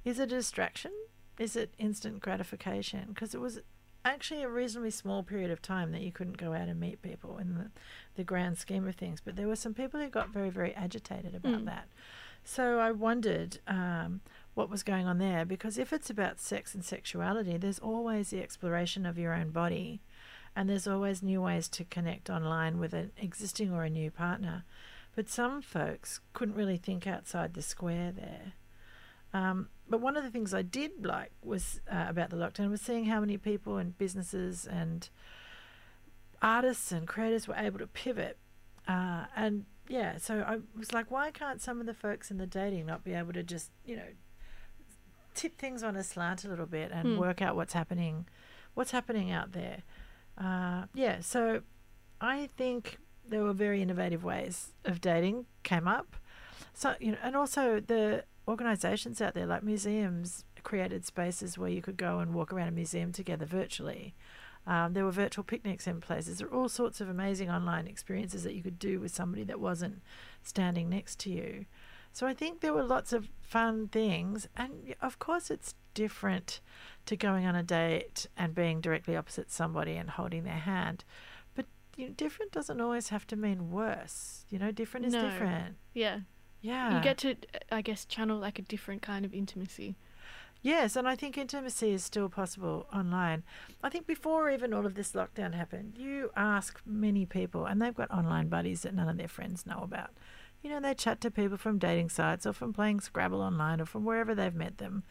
Is 0.04 0.18
it 0.20 0.24
a 0.32 0.36
distraction? 0.38 0.92
Is 1.38 1.56
it 1.56 1.74
instant 1.78 2.22
gratification? 2.22 3.08
Because 3.10 3.36
it 3.36 3.42
was 3.42 3.60
actually 4.06 4.44
a 4.44 4.48
reasonably 4.50 4.92
small 4.92 5.24
period 5.24 5.52
of 5.52 5.62
time 5.62 5.92
that 5.92 6.02
you 6.02 6.12
couldn't 6.12 6.38
go 6.38 6.54
out 6.54 6.68
and 6.70 6.80
meet 6.80 7.02
people 7.02 7.38
in 7.38 7.56
the, 7.56 7.72
the 8.16 8.24
grand 8.24 8.58
scheme 8.58 8.88
of 8.88 8.96
things. 8.96 9.20
But 9.24 9.36
there 9.36 9.48
were 9.48 9.56
some 9.56 9.74
people 9.74 10.00
who 10.00 10.08
got 10.10 10.30
very, 10.30 10.50
very 10.50 10.74
agitated 10.74 11.36
about 11.36 11.62
Mm. 11.62 11.66
that. 11.66 11.88
So 12.44 12.80
I 12.80 12.92
wondered 12.92 13.58
um, 13.68 14.22
what 14.54 14.70
was 14.70 14.84
going 14.84 15.08
on 15.08 15.18
there 15.18 15.44
because 15.46 15.80
if 15.80 15.92
it's 15.92 16.12
about 16.12 16.40
sex 16.40 16.76
and 16.76 16.86
sexuality, 16.86 17.58
there's 17.58 17.80
always 17.80 18.30
the 18.30 18.42
exploration 18.44 19.06
of 19.08 19.18
your 19.18 19.34
own 19.34 19.50
body, 19.50 20.00
and 20.56 20.70
there's 20.70 20.88
always 20.88 21.22
new 21.22 21.42
ways 21.42 21.68
to 21.70 21.84
connect 21.84 22.30
online 22.30 22.80
with 22.80 22.94
an 22.94 23.12
existing 23.18 23.72
or 23.74 23.84
a 23.84 23.90
new 23.90 24.10
partner. 24.12 24.64
But 25.16 25.30
some 25.30 25.62
folks 25.62 26.20
couldn't 26.34 26.56
really 26.56 26.78
think 26.78 27.08
outside 27.08 27.54
the 27.54 27.62
square 27.62 28.12
there. 28.12 28.54
Um, 29.34 29.70
but 29.90 30.00
one 30.02 30.16
of 30.18 30.24
the 30.24 30.30
things 30.30 30.54
I 30.54 30.62
did 30.62 31.06
like 31.06 31.32
was 31.44 31.82
uh, 31.92 32.06
about 32.08 32.30
the 32.30 32.38
lockdown 32.38 32.70
was 32.70 32.82
seeing 32.82 33.06
how 33.06 33.20
many 33.20 33.38
people 33.38 33.78
and 33.78 33.98
businesses 33.98 34.66
and 34.66 35.10
artists 36.42 36.92
and 36.92 37.08
creators 37.08 37.48
were 37.48 37.56
able 37.56 37.80
to 37.80 37.88
pivot. 37.88 38.38
Uh, 38.88 39.26
and 39.36 39.66
yeah, 39.88 40.18
so 40.18 40.40
I 40.42 40.60
was 40.78 40.94
like, 40.94 41.12
why 41.12 41.32
can't 41.32 41.62
some 41.62 41.80
of 41.80 41.86
the 41.86 41.94
folks 41.94 42.32
in 42.32 42.38
the 42.38 42.48
dating 42.48 42.86
not 42.86 43.04
be 43.04 43.14
able 43.14 43.34
to 43.34 43.44
just, 43.44 43.72
you 43.86 43.96
know, 43.96 44.08
tip 45.34 45.58
things 45.58 45.84
on 45.84 45.96
a 45.96 46.04
slant 46.04 46.46
a 46.46 46.50
little 46.50 46.66
bit 46.66 46.92
and 46.92 47.16
Hmm. 47.16 47.18
work 47.18 47.42
out 47.42 47.56
what's 47.56 47.74
happening, 47.74 48.26
what's 48.74 48.92
happening 48.92 49.32
out 49.32 49.52
there? 49.52 49.84
Uh, 50.38 50.84
yeah, 50.94 51.20
so 51.22 51.62
I 52.20 52.50
think 52.58 52.98
there 53.28 53.44
were 53.44 53.54
very 53.54 53.82
innovative 53.82 54.24
ways 54.24 54.74
of 54.84 55.02
dating 55.02 55.46
came 55.64 55.88
up. 55.88 56.16
So 56.74 56.96
you 57.00 57.14
know, 57.14 57.18
and 57.24 57.36
also 57.36 57.80
the 57.80 58.26
organisations 58.48 59.22
out 59.22 59.34
there 59.34 59.46
like 59.46 59.64
museums 59.64 60.44
created 60.64 61.06
spaces 61.06 61.58
where 61.58 61.70
you 61.70 61.82
could 61.82 61.98
go 61.98 62.20
and 62.20 62.34
walk 62.34 62.52
around 62.52 62.68
a 62.68 62.72
museum 62.72 63.12
together 63.12 63.46
virtually. 63.46 64.14
Um, 64.68 64.94
there 64.94 65.06
were 65.06 65.12
virtual 65.12 65.44
picnics 65.44 65.86
in 65.86 66.02
places. 66.02 66.40
There 66.40 66.48
were 66.48 66.56
all 66.56 66.70
sorts 66.70 67.00
of 67.00 67.08
amazing 67.08 67.52
online 67.52 67.86
experiences 67.88 68.44
that 68.44 68.56
you 68.56 68.64
could 68.64 68.80
do 68.80 69.00
with 69.00 69.14
somebody 69.14 69.44
that 69.44 69.60
wasn't 69.60 70.02
standing 70.42 70.90
next 70.90 71.20
to 71.20 71.30
you. 71.30 71.66
So 72.16 72.26
I 72.26 72.34
think 72.34 72.62
there 72.62 72.74
were 72.74 72.82
lots 72.82 73.12
of 73.12 73.28
fun 73.42 73.90
things, 73.90 74.48
and 74.56 74.96
of 75.02 75.20
course 75.20 75.52
it's 75.52 75.76
different 75.94 76.62
to 77.08 77.18
going 77.18 77.46
on 77.46 77.56
a 77.58 77.62
date 77.62 78.28
and 78.38 78.56
being 78.56 78.80
directly 78.80 79.18
opposite 79.18 79.52
somebody 79.52 79.98
and 79.98 80.10
holding 80.12 80.46
their 80.46 80.54
hand. 80.54 81.04
But 81.56 81.66
you 81.98 82.08
know, 82.08 82.14
different 82.14 82.54
doesn't 82.54 82.80
always 82.80 83.10
have 83.10 83.28
to 83.28 83.36
mean 83.36 83.70
worse. 83.70 84.46
You 84.50 84.60
know, 84.60 84.72
different 84.72 85.08
is 85.08 85.12
No. 85.12 85.24
different. 85.30 85.76
Yeah. 85.94 86.20
Yeah. 86.62 86.96
You 86.96 87.04
get 87.04 87.18
to, 87.18 87.36
I 87.70 87.82
guess, 87.82 88.06
channel 88.06 88.40
like 88.40 88.60
a 88.60 88.62
different 88.62 89.02
kind 89.02 89.26
of 89.26 89.34
intimacy. 89.34 89.98
Yes, 90.62 90.96
and 90.96 91.10
I 91.10 91.18
think 91.18 91.38
intimacy 91.38 91.92
is 91.92 92.06
still 92.06 92.30
possible 92.30 92.88
online. 92.94 93.44
I 93.84 93.90
think 93.90 94.08
before 94.08 94.50
even 94.50 94.74
all 94.74 94.86
of 94.86 94.96
this 94.96 95.12
lockdown 95.12 95.54
happened, 95.54 95.96
you 95.98 96.32
ask 96.34 96.82
many 96.86 97.26
people, 97.26 97.66
and 97.66 97.82
they've 97.82 97.94
got 97.94 98.10
online 98.10 98.48
buddies 98.48 98.84
that 98.84 98.96
none 98.96 99.10
of 99.10 99.18
their 99.18 99.28
friends 99.28 99.66
know 99.66 99.82
about. 99.84 100.12
You 100.62 100.70
know, 100.70 100.80
they 100.80 100.94
chat 100.94 101.22
to 101.22 101.32
people 101.32 101.58
from 101.58 101.78
dating 101.78 102.10
sites 102.10 102.46
or 102.46 102.54
from 102.54 102.74
playing 102.74 103.02
Scrabble 103.02 103.42
online 103.42 103.80
or 103.80 103.86
from 103.86 104.04
wherever 104.04 104.34
they've 104.34 104.56
met 104.56 104.80
them. 104.80 105.04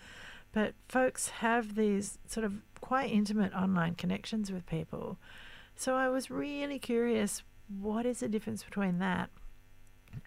But 0.53 0.75
folks 0.89 1.29
have 1.29 1.75
these 1.75 2.19
sort 2.27 2.45
of 2.45 2.55
quite 2.81 3.11
intimate 3.11 3.53
online 3.55 3.95
connections 3.95 4.53
with 4.53 4.67
people. 4.67 5.19
So 5.77 5.97
I 5.97 6.09
was 6.09 6.31
really 6.31 6.79
curious 6.79 7.43
what 7.69 8.07
is 8.07 8.21
the 8.21 8.29
difference 8.29 8.63
between 8.63 8.99
that 8.99 9.31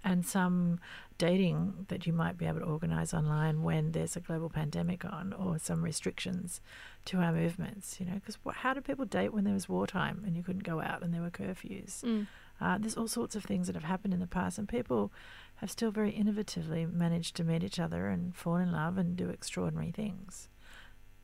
and 0.03 0.25
some 0.25 0.79
dating 1.17 1.85
that 1.87 2.05
you 2.05 2.13
might 2.13 2.37
be 2.37 2.45
able 2.45 2.59
to 2.59 2.65
organise 2.65 3.13
online 3.13 3.63
when 3.63 3.91
there's 3.91 4.15
a 4.15 4.19
global 4.19 4.49
pandemic 4.49 5.05
on 5.05 5.33
or 5.33 5.57
some 5.57 5.83
restrictions 5.83 6.61
to 7.05 7.17
our 7.19 7.31
movements, 7.31 7.97
you 7.99 8.05
know, 8.05 8.15
because 8.15 8.37
how 8.55 8.73
do 8.73 8.81
people 8.81 9.05
date 9.05 9.33
when 9.33 9.43
there 9.43 9.53
was 9.53 9.69
wartime 9.69 10.23
and 10.25 10.35
you 10.35 10.43
couldn't 10.43 10.63
go 10.63 10.81
out 10.81 11.03
and 11.03 11.13
there 11.13 11.21
were 11.21 11.29
curfews? 11.29 12.03
Mm. 12.03 12.27
Uh, 12.59 12.77
there's 12.77 12.97
all 12.97 13.07
sorts 13.07 13.35
of 13.35 13.43
things 13.43 13.67
that 13.67 13.75
have 13.75 13.83
happened 13.83 14.13
in 14.13 14.19
the 14.19 14.27
past, 14.27 14.57
and 14.57 14.67
people 14.67 15.11
have 15.57 15.69
still 15.71 15.91
very 15.91 16.11
innovatively 16.11 16.91
managed 16.91 17.35
to 17.35 17.43
meet 17.43 17.63
each 17.63 17.79
other 17.79 18.07
and 18.07 18.35
fall 18.35 18.55
in 18.57 18.71
love 18.71 18.97
and 18.97 19.15
do 19.15 19.29
extraordinary 19.29 19.91
things. 19.91 20.49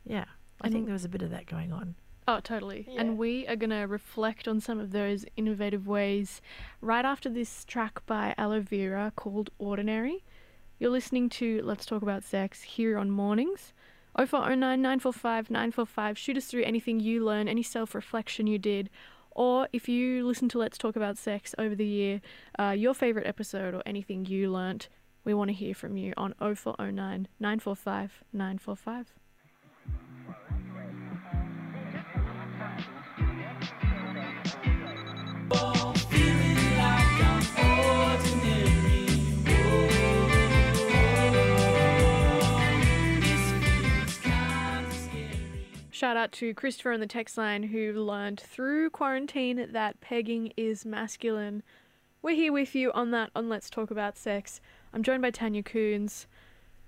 Yeah, 0.05 0.25
I 0.61 0.67
And- 0.67 0.73
think 0.73 0.85
there 0.85 0.93
was 0.93 1.05
a 1.05 1.09
bit 1.09 1.21
of 1.21 1.31
that 1.31 1.45
going 1.45 1.71
on. 1.71 1.95
Oh, 2.27 2.39
totally. 2.39 2.85
Yeah. 2.89 3.01
And 3.01 3.17
we 3.17 3.45
are 3.47 3.55
going 3.57 3.69
to 3.71 3.81
reflect 3.81 4.47
on 4.47 4.61
some 4.61 4.79
of 4.79 4.91
those 4.91 5.25
innovative 5.35 5.87
ways 5.87 6.41
right 6.79 7.03
after 7.03 7.29
this 7.29 7.65
track 7.65 8.05
by 8.05 8.33
Aloe 8.37 8.61
Vera 8.61 9.11
called 9.15 9.49
Ordinary. 9.57 10.23
You're 10.79 10.89
listening 10.91 11.27
to 11.31 11.61
Let's 11.63 11.85
Talk 11.85 12.01
About 12.01 12.23
Sex 12.23 12.61
here 12.61 12.97
on 12.97 13.09
Mornings. 13.11 13.73
0409 14.15 14.81
945 14.81 15.49
945. 15.49 16.17
Shoot 16.17 16.37
us 16.37 16.45
through 16.45 16.63
anything 16.63 16.99
you 16.99 17.25
learn, 17.25 17.47
any 17.49 17.63
self 17.63 17.93
reflection 17.93 18.47
you 18.47 18.57
did, 18.59 18.89
or 19.35 19.67
if 19.73 19.89
you 19.89 20.25
listen 20.25 20.49
to 20.49 20.57
Let's 20.57 20.77
Talk 20.77 20.95
About 20.95 21.17
Sex 21.17 21.53
over 21.57 21.75
the 21.75 21.85
year, 21.85 22.21
uh, 22.59 22.75
your 22.77 22.93
favourite 22.93 23.27
episode 23.27 23.73
or 23.73 23.83
anything 23.85 24.25
you 24.25 24.51
learnt. 24.51 24.89
We 25.25 25.33
want 25.33 25.49
to 25.49 25.53
hear 25.53 25.73
from 25.73 25.95
you 25.95 26.13
on 26.17 26.33
0409 26.39 27.27
945 27.39 28.23
945. 28.33 29.13
Shout 46.03 46.17
out 46.17 46.33
to 46.33 46.53
Christopher 46.53 46.91
on 46.91 46.99
the 46.99 47.07
text 47.07 47.37
line 47.37 47.63
who 47.63 47.93
learned 47.93 48.41
through 48.41 48.89
quarantine 48.89 49.69
that 49.71 50.01
pegging 50.01 50.51
is 50.57 50.85
masculine. 50.85 51.63
We're 52.21 52.35
here 52.35 52.51
with 52.51 52.75
you 52.75 52.91
on 52.91 53.11
that 53.11 53.29
on 53.37 53.47
Let's 53.47 53.69
Talk 53.69 53.89
About 53.89 54.17
Sex. 54.17 54.59
I'm 54.93 55.01
joined 55.01 55.21
by 55.21 55.31
Tanya 55.31 55.63
Koens. 55.63 56.25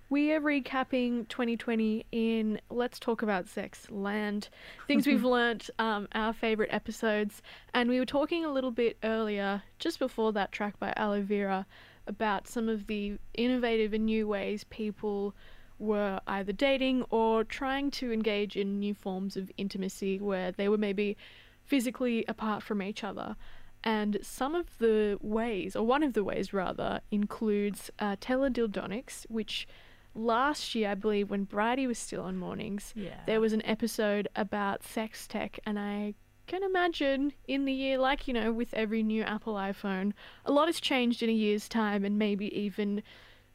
We 0.10 0.34
are 0.34 0.42
recapping 0.42 1.30
2020 1.30 2.06
in 2.12 2.60
Let's 2.70 3.00
Talk 3.00 3.22
About 3.22 3.48
Sex 3.48 3.90
Land. 3.90 4.50
Things 4.86 5.08
we've 5.08 5.24
learnt, 5.24 5.70
um, 5.80 6.10
our 6.12 6.34
favourite 6.34 6.74
episodes. 6.74 7.42
And 7.74 7.90
we 7.90 8.00
were 8.00 8.06
talking 8.06 8.44
a 8.44 8.52
little 8.52 8.72
bit 8.72 8.98
earlier, 9.02 9.64
just 9.80 9.98
before 9.98 10.34
that 10.34 10.52
track 10.52 10.78
by 10.78 10.92
Aloe 10.98 11.22
Vera, 11.22 11.66
about 12.06 12.50
some 12.50 12.68
of 12.68 12.88
the 12.88 13.18
innovative 13.34 13.94
and 13.94 14.08
new 14.08 14.28
ways 14.28 14.66
people 14.66 15.34
were 15.80 16.20
either 16.28 16.52
dating 16.54 17.04
or 17.10 17.44
trying 17.44 17.92
to 17.92 18.12
engage 18.12 18.56
in 18.56 18.80
new 18.80 18.94
forms 18.94 19.36
of 19.38 19.52
intimacy 19.58 20.20
where 20.20 20.52
they 20.52 20.70
were 20.70 20.78
maybe 20.78 21.18
physically 21.64 22.24
apart 22.28 22.64
from 22.64 22.82
each 22.82 23.04
other. 23.04 23.36
And 23.84 24.18
some 24.22 24.56
of 24.56 24.78
the 24.80 25.18
ways, 25.22 25.76
or 25.76 25.86
one 25.86 26.02
of 26.02 26.14
the 26.14 26.24
ways 26.24 26.54
rather, 26.54 27.02
includes 27.12 27.92
uh, 28.00 28.16
teledildonics, 28.16 29.26
which 29.30 29.68
last 30.16 30.74
year, 30.76 30.90
I 30.92 30.96
believe, 30.96 31.30
when 31.30 31.44
Bridie 31.44 31.86
was 31.88 32.00
still 32.00 32.22
on 32.24 32.38
mornings, 32.38 32.94
Yeah. 32.96 33.20
there 33.26 33.42
was 33.42 33.54
an 33.54 33.64
episode 33.66 34.28
about 34.36 34.82
sex 34.84 35.28
tech, 35.28 35.60
and 35.66 35.78
I 35.78 36.16
can 36.48 36.64
imagine 36.64 37.34
in 37.48 37.66
the 37.66 37.74
year, 37.74 37.98
like 37.98 38.28
you 38.28 38.34
know, 38.34 38.52
with 38.52 38.74
every 38.74 39.04
new 39.04 39.24
Apple 39.24 39.56
iPhone, 39.56 40.14
a 40.46 40.52
lot 40.52 40.68
has 40.68 40.80
changed 40.80 41.22
in 41.22 41.30
a 41.30 41.34
year's 41.34 41.68
time, 41.68 42.06
and 42.06 42.18
maybe 42.18 42.56
even 42.58 43.04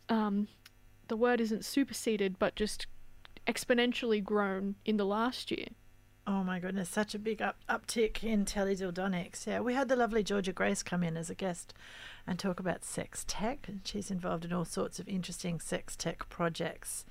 um, 0.09 0.49
the 1.11 1.17
word 1.17 1.41
isn't 1.41 1.65
superseded, 1.65 2.39
but 2.39 2.57
just 2.57 2.87
exponentially 3.47 4.23
grown 4.25 4.77
in 4.87 4.97
the 4.97 5.05
last 5.05 5.51
year. 5.51 5.67
Oh 6.27 6.45
my 6.45 6.61
goodness, 6.61 6.89
such 6.89 7.15
a 7.15 7.19
big 7.19 7.43
up, 7.43 7.57
uptick 7.69 8.23
in 8.23 8.45
teledildonics. 8.45 9.47
Yeah, 9.47 9.61
we 9.61 9.75
had 9.75 9.89
the 9.89 9.97
lovely 9.97 10.23
Georgia 10.23 10.53
Grace 10.53 10.85
come 10.85 11.03
in 11.03 11.17
as 11.17 11.29
a 11.29 11.35
guest 11.35 11.75
and 12.27 12.39
talk 12.39 12.61
about 12.61 12.85
sex 12.85 13.25
tech. 13.27 13.67
And 13.67 13.81
she's 13.85 14.11
involved 14.11 14.45
in 14.45 14.53
all 14.53 14.65
sorts 14.65 15.01
of 15.01 15.09
interesting 15.09 15.59
sex 15.59 15.97
tech 15.97 16.29
projects. 16.29 17.05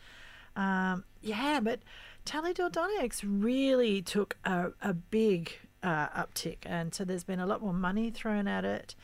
Um, 0.56 1.04
yeah, 1.22 1.60
but 1.60 1.82
teledildonics 2.26 3.22
really 3.26 4.02
took 4.02 4.38
a, 4.46 4.72
a 4.82 4.94
big 4.94 5.52
uh, 5.84 6.08
uptick. 6.10 6.60
And 6.64 6.96
so 6.96 7.04
there's 7.04 7.26
been 7.26 7.42
a 7.42 7.48
lot 7.48 7.62
more 7.62 7.74
money 7.74 8.12
thrown 8.12 8.48
at 8.48 8.64
it. 8.64 8.96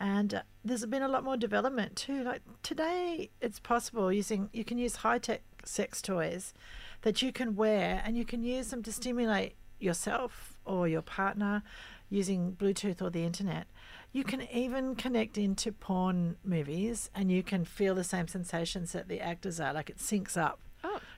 And 0.00 0.34
uh, 0.34 0.42
there's 0.64 0.86
been 0.86 1.02
a 1.02 1.08
lot 1.08 1.24
more 1.24 1.36
development 1.36 1.96
too. 1.96 2.22
Like 2.22 2.42
today, 2.62 3.30
it's 3.40 3.58
possible 3.58 4.12
using, 4.12 4.48
you 4.52 4.64
can 4.64 4.78
use 4.78 4.96
high 4.96 5.18
tech 5.18 5.42
sex 5.64 6.00
toys 6.00 6.54
that 7.02 7.22
you 7.22 7.32
can 7.32 7.56
wear 7.56 8.02
and 8.04 8.16
you 8.16 8.24
can 8.24 8.42
use 8.42 8.68
them 8.68 8.82
to 8.84 8.92
stimulate 8.92 9.54
yourself 9.80 10.58
or 10.64 10.88
your 10.88 11.02
partner 11.02 11.62
using 12.10 12.52
Bluetooth 12.52 13.02
or 13.02 13.10
the 13.10 13.24
internet. 13.24 13.66
You 14.12 14.24
can 14.24 14.42
even 14.50 14.94
connect 14.94 15.36
into 15.36 15.72
porn 15.72 16.36
movies 16.42 17.10
and 17.14 17.30
you 17.30 17.42
can 17.42 17.64
feel 17.64 17.94
the 17.94 18.04
same 18.04 18.28
sensations 18.28 18.92
that 18.92 19.08
the 19.08 19.20
actors 19.20 19.60
are, 19.60 19.72
like 19.72 19.90
it 19.90 19.98
syncs 19.98 20.36
up. 20.36 20.60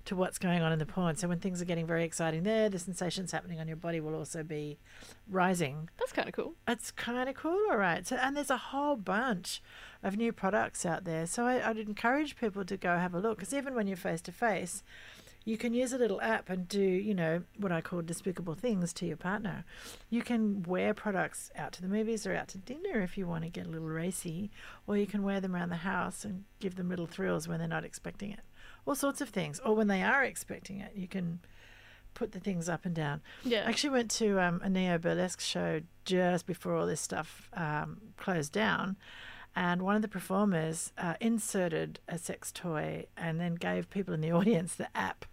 To 0.07 0.17
what's 0.17 0.39
going 0.39 0.63
on 0.63 0.73
in 0.73 0.79
the 0.79 0.87
porn. 0.87 1.17
So 1.17 1.29
when 1.29 1.39
things 1.39 1.61
are 1.61 1.65
getting 1.65 1.87
very 1.87 2.05
exciting 2.05 2.43
there, 2.43 2.69
the 2.69 2.79
sensations 2.79 3.33
happening 3.33 3.61
on 3.61 3.69
your 3.69 3.77
body 3.77 4.01
will 4.01 4.15
also 4.15 4.43
be 4.43 4.79
rising. 5.29 5.89
That's 5.99 6.13
kind 6.13 6.29
of 6.29 6.35
cool. 6.35 6.55
It's 6.67 6.91
kind 6.91 7.29
of 7.29 7.35
cool, 7.35 7.69
all 7.71 7.77
right. 7.77 8.07
So, 8.07 8.17
and 8.17 8.37
there's 8.37 8.51
a 8.51 8.57
whole 8.57 8.97
bunch 8.97 9.63
of 10.03 10.17
new 10.17 10.33
products 10.33 10.87
out 10.87 11.05
there. 11.05 11.27
So 11.27 11.45
I, 11.45 11.69
I'd 11.69 11.79
encourage 11.79 12.37
people 12.37 12.65
to 12.65 12.77
go 12.77 12.97
have 12.97 13.15
a 13.15 13.19
look 13.19 13.39
because 13.39 13.55
even 13.55 13.75
when 13.75 13.87
you're 13.87 13.97
face 13.97 14.23
to 14.23 14.33
face, 14.33 14.83
you 15.45 15.57
can 15.57 15.73
use 15.73 15.93
a 15.93 15.99
little 15.99 16.21
app 16.21 16.51
and 16.51 16.69
do, 16.69 16.81
you 16.81 17.15
know, 17.15 17.43
what 17.57 17.73
I 17.73 17.81
call 17.81 18.03
despicable 18.03 18.55
things 18.55 18.93
to 18.95 19.07
your 19.07 19.17
partner. 19.17 19.65
You 20.11 20.23
can 20.23 20.63
wear 20.65 20.93
products 20.93 21.51
out 21.57 21.73
to 21.73 21.83
the 21.83 21.89
movies 21.89 22.27
or 22.27 22.35
out 22.35 22.49
to 22.49 22.59
dinner 22.59 23.01
if 23.01 23.17
you 23.17 23.27
want 23.27 23.45
to 23.45 23.51
get 23.51 23.67
a 23.67 23.71
little 23.71 23.89
racy, 23.89 24.51
or 24.87 24.97
you 24.97 25.07
can 25.07 25.23
wear 25.23 25.41
them 25.41 25.57
around 25.57 25.71
the 25.71 25.77
house 25.77 26.25
and 26.25 26.45
give 26.59 26.77
them 26.77 26.91
little 26.91 27.07
thrills 27.07 27.49
when 27.49 27.59
they're 27.59 27.69
not 27.69 27.85
expecting 27.85 28.31
it. 28.31 28.41
All 28.87 28.95
sorts 28.95 29.21
of 29.21 29.31
things. 29.31 29.61
Or 29.61 29.75
when 29.75 29.89
they 29.89 30.03
are 30.03 30.25
expecting 30.25 30.79
it, 30.79 30.93
you 30.95 31.09
can 31.09 31.41
put 32.13 32.33
the 32.33 32.41
things 32.41 32.69
up 32.69 32.85
and 32.85 32.95
down. 32.95 33.23
Yeah. 33.45 33.65
I 33.65 33.71
actually 33.71 33.91
went 33.91 34.11
to 34.13 34.41
um, 34.41 34.61
a 34.63 34.69
neo 34.69 34.99
burlesque 34.99 35.41
show 35.41 35.81
just 36.05 36.47
before 36.47 36.77
all 36.77 36.87
this 36.87 37.01
stuff 37.01 37.49
um, 37.55 37.99
closed 38.17 38.53
down, 38.53 38.97
and 39.55 39.83
one 39.83 39.97
of 39.97 40.03
the 40.03 40.09
performers 40.09 40.93
uh, 40.99 41.15
inserted 41.21 41.99
a 42.09 42.19
sex 42.19 42.53
toy 42.53 43.07
and 43.17 43.41
then 43.41 43.55
gave 43.55 43.91
people 43.91 44.15
in 44.15 44.21
the 44.21 44.33
audience 44.39 44.75
the 44.75 44.95
app 44.97 45.25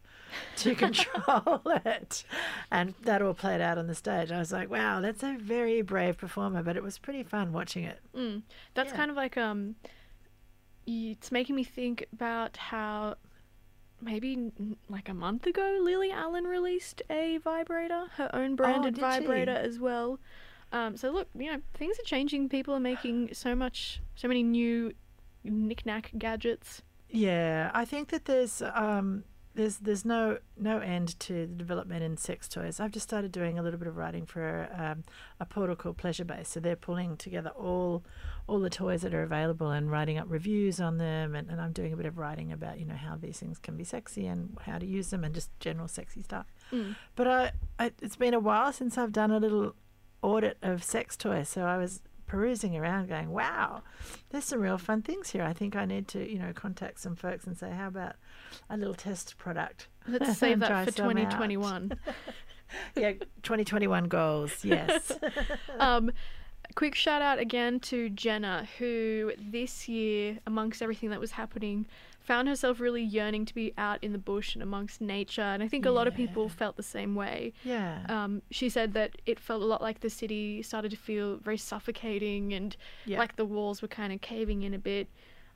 to 0.57 0.75
control 0.75 1.61
it, 1.85 2.23
and 2.71 2.93
that 3.03 3.21
all 3.21 3.33
played 3.33 3.61
out 3.61 3.77
on 3.77 3.87
the 3.87 3.95
stage. 3.95 4.31
I 4.31 4.39
was 4.39 4.51
like, 4.51 4.69
"Wow, 4.69 5.01
that's 5.01 5.23
a 5.23 5.37
very 5.39 5.81
brave 5.81 6.17
performer," 6.17 6.63
but 6.63 6.75
it 6.77 6.83
was 6.83 6.97
pretty 6.97 7.23
fun 7.23 7.53
watching 7.53 7.83
it. 7.83 7.99
Mm. 8.15 8.43
That's 8.73 8.91
Yeah. 8.91 8.97
kind 8.97 9.11
of 9.11 9.17
like 9.17 9.37
um, 9.37 9.75
it's 10.85 11.31
making 11.31 11.55
me 11.55 11.63
think 11.63 12.05
about 12.13 12.57
how 12.57 13.15
maybe 14.01 14.51
like 14.89 15.09
a 15.09 15.13
month 15.13 15.45
ago, 15.47 15.79
Lily 15.81 16.11
Allen 16.11 16.45
released 16.45 17.01
a 17.09 17.37
vibrator, 17.37 18.05
her 18.17 18.29
own 18.33 18.55
branded 18.55 18.93
did 18.95 18.99
she? 19.01 19.01
vibrator 19.01 19.51
as 19.55 19.79
well. 19.79 20.19
Um, 20.71 20.97
so 20.97 21.09
look, 21.11 21.29
you 21.37 21.51
know, 21.51 21.61
things 21.73 21.97
are 21.99 22.03
changing. 22.03 22.49
People 22.49 22.73
are 22.73 22.79
making 22.79 23.29
so 23.33 23.55
much, 23.55 24.01
so 24.15 24.27
many 24.27 24.43
new 24.43 24.93
knick-knack 25.43 26.11
gadgets. 26.17 26.81
Yeah, 27.09 27.71
I 27.73 27.85
think 27.85 28.09
that 28.09 28.25
there's 28.25 28.61
um, 28.61 29.23
there's 29.57 29.77
there's 29.77 30.05
no 30.05 30.37
no 30.55 30.77
end 30.79 31.19
to 31.19 31.33
the 31.47 31.47
development 31.47 32.03
in 32.03 32.15
sex 32.15 32.47
toys. 32.47 32.79
I've 32.79 32.91
just 32.91 33.07
started 33.07 33.31
doing 33.31 33.57
a 33.57 33.63
little 33.63 33.79
bit 33.79 33.87
of 33.87 33.97
writing 33.97 34.27
for 34.27 34.69
um, 34.73 35.03
a 35.39 35.45
portal 35.45 35.75
called 35.75 35.97
Pleasure 35.97 36.23
Base. 36.23 36.47
So 36.47 36.59
they're 36.59 36.75
pulling 36.75 37.17
together 37.17 37.49
all 37.49 38.03
all 38.45 38.59
the 38.59 38.69
toys 38.69 39.01
that 39.01 39.15
are 39.15 39.23
available 39.23 39.71
and 39.71 39.91
writing 39.91 40.19
up 40.19 40.27
reviews 40.29 40.79
on 40.79 40.99
them. 40.99 41.35
And, 41.35 41.49
and 41.49 41.59
I'm 41.59 41.73
doing 41.73 41.91
a 41.91 41.97
bit 41.97 42.05
of 42.05 42.19
writing 42.19 42.51
about 42.51 42.79
you 42.79 42.85
know 42.85 42.95
how 42.95 43.15
these 43.15 43.39
things 43.39 43.57
can 43.57 43.75
be 43.75 43.83
sexy 43.83 44.27
and 44.27 44.55
how 44.61 44.77
to 44.77 44.85
use 44.85 45.09
them 45.09 45.23
and 45.23 45.33
just 45.33 45.49
general 45.59 45.87
sexy 45.87 46.21
stuff. 46.21 46.45
Mm. 46.71 46.95
But 47.15 47.27
I, 47.27 47.51
I 47.79 47.91
it's 47.99 48.15
been 48.15 48.35
a 48.35 48.39
while 48.39 48.71
since 48.71 48.95
I've 48.95 49.11
done 49.11 49.31
a 49.31 49.39
little 49.39 49.73
audit 50.21 50.57
of 50.61 50.83
sex 50.83 51.17
toys. 51.17 51.49
So 51.49 51.63
I 51.63 51.77
was 51.77 52.03
perusing 52.27 52.77
around 52.77 53.07
going, 53.07 53.31
wow, 53.31 53.81
there's 54.29 54.43
some 54.45 54.59
real 54.59 54.77
fun 54.77 55.01
things 55.01 55.31
here. 55.31 55.43
I 55.43 55.53
think 55.53 55.75
I 55.75 55.85
need 55.85 56.07
to, 56.09 56.29
you 56.29 56.37
know, 56.37 56.53
contact 56.53 56.99
some 56.99 57.15
folks 57.15 57.47
and 57.47 57.57
say, 57.57 57.71
how 57.71 57.87
about 57.87 58.15
a 58.69 58.77
little 58.77 58.93
test 58.93 59.37
product? 59.37 59.87
Let's 60.07 60.37
save 60.37 60.59
that 60.59 60.85
for 60.85 60.91
2021. 60.91 61.93
Yeah, 62.97 63.13
2021 63.43 64.09
goals, 64.09 64.65
yes. 64.65 65.13
um, 65.79 66.11
quick 66.75 66.95
shout 66.95 67.21
out 67.21 67.39
again 67.39 67.79
to 67.79 68.09
Jenna, 68.09 68.67
who 68.77 69.31
this 69.39 69.87
year, 69.87 70.39
amongst 70.45 70.81
everything 70.81 71.09
that 71.11 71.19
was 71.21 71.31
happening, 71.31 71.85
found 72.27 72.47
herself 72.49 72.79
really 72.79 73.01
yearning 73.01 73.45
to 73.45 73.55
be 73.55 73.73
out 73.77 74.03
in 74.03 74.11
the 74.11 74.17
bush 74.17 74.53
and 74.53 74.61
amongst 74.61 74.99
nature. 74.99 75.41
And 75.53 75.63
I 75.63 75.67
think 75.69 75.85
a 75.85 75.91
lot 75.91 76.07
of 76.07 76.13
people 76.13 76.49
felt 76.49 76.75
the 76.75 76.83
same 76.83 77.15
way. 77.15 77.53
yeah. 77.63 78.05
Um, 78.09 78.41
she 78.51 78.67
said 78.69 78.93
that 78.93 79.11
it 79.25 79.39
felt 79.39 79.61
a 79.61 79.65
lot 79.65 79.81
like 79.81 80.01
the 80.01 80.09
city 80.09 80.61
started 80.61 80.91
to 80.91 80.97
feel 80.97 81.37
very 81.37 81.57
suffocating 81.57 82.53
and 82.53 82.75
Yeah. 83.05 83.17
like 83.19 83.37
the 83.37 83.45
walls 83.45 83.81
were 83.81 83.87
kind 83.87 84.11
of 84.11 84.19
caving 84.21 84.63
in 84.63 84.73
a 84.73 84.79
bit. 84.79 85.07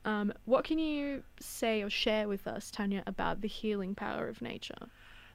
Um, 0.05 0.31
what 0.45 0.63
can 0.63 0.79
you 0.79 1.23
say 1.39 1.81
or 1.83 1.89
share 1.89 2.27
with 2.27 2.47
us, 2.47 2.71
Tanya, 2.71 3.03
about 3.05 3.41
the 3.41 3.47
healing 3.49 3.93
power 3.93 4.27
of 4.29 4.41
nature? 4.41 4.87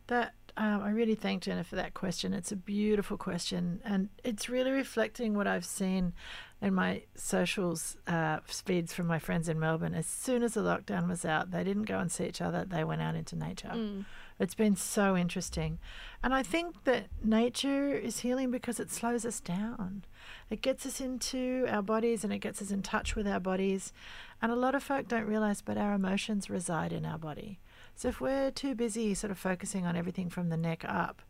That 0.09 0.33
um, 0.57 0.83
I 0.83 0.91
really 0.91 1.15
thank 1.15 1.43
Jenna 1.43 1.65
for 1.65 1.77
that 1.77 1.95
question. 1.95 2.33
It's 2.33 2.51
a 2.51 2.57
beautiful 2.57 3.17
question, 3.17 3.81
and 3.85 4.09
it's 4.25 4.49
really 4.49 4.71
reflecting 4.71 5.35
what 5.35 5.47
I've 5.47 5.67
seen 5.67 6.15
in 6.63 6.73
my 6.73 7.03
socials 7.15 7.99
uh, 8.07 8.39
feeds 8.47 8.95
from 8.95 9.07
my 9.07 9.19
friends 9.19 9.49
in 9.49 9.61
Melbourne. 9.61 9.95
As 9.95 10.07
soon 10.07 10.43
as 10.43 10.55
the 10.55 10.63
lockdown 10.63 11.09
was 11.09 11.25
out, 11.25 11.51
they 11.51 11.63
didn't 11.63 11.85
go 11.85 11.99
and 11.99 12.11
see 12.11 12.25
each 12.25 12.41
other; 12.41 12.65
they 12.65 12.85
went 12.85 13.03
out 13.03 13.15
into 13.15 13.37
nature. 13.37 13.73
Mm. 13.75 14.07
It's 14.39 14.55
been 14.55 14.77
so 14.77 15.17
interesting. 15.17 15.79
And 16.23 16.35
I 16.35 16.43
think 16.43 16.85
that 16.85 17.07
nature 17.23 17.95
is 17.95 18.21
healing 18.21 18.51
because 18.51 18.79
it 18.79 18.91
slows 18.91 19.25
us 19.25 19.41
down. 19.41 20.05
It 20.51 20.61
gets 20.61 20.85
us 20.85 21.01
into 21.01 21.67
our 21.69 21.83
bodies 21.83 22.23
and 22.23 22.33
it 22.33 22.39
gets 22.39 22.61
us 22.61 22.71
in 22.71 22.83
touch 22.83 23.17
with 23.17 23.27
our 23.27 23.41
bodies. 23.41 23.93
And 24.43 24.53
a 24.53 24.57
lot 24.57 24.75
of 24.75 24.83
folk 24.83 25.09
don't 25.09 25.25
realize, 25.25 25.63
but 25.63 25.79
our 25.79 25.95
emotions 25.95 26.51
reside 26.51 26.93
in 26.93 27.07
our 27.07 27.19
body. 27.19 27.61
So 27.97 28.09
if 28.09 28.21
we're 28.21 28.51
too 28.51 28.75
busy 28.75 29.15
sort 29.15 29.31
of 29.31 29.39
focusing 29.39 29.87
on 29.87 29.97
everything 29.97 30.29
from 30.29 30.51
the 30.51 30.57
neck 30.59 30.85
up, 30.87 31.23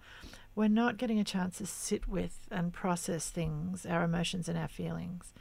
we're 0.57 0.67
not 0.67 0.97
getting 0.97 1.21
a 1.21 1.25
chance 1.25 1.59
to 1.59 1.67
sit 1.67 2.09
with 2.09 2.41
and 2.51 2.73
process 2.73 3.31
things, 3.31 3.87
our 3.87 4.03
emotions 4.03 4.49
and 4.49 4.59
our 4.59 4.67
feelings. 4.67 5.33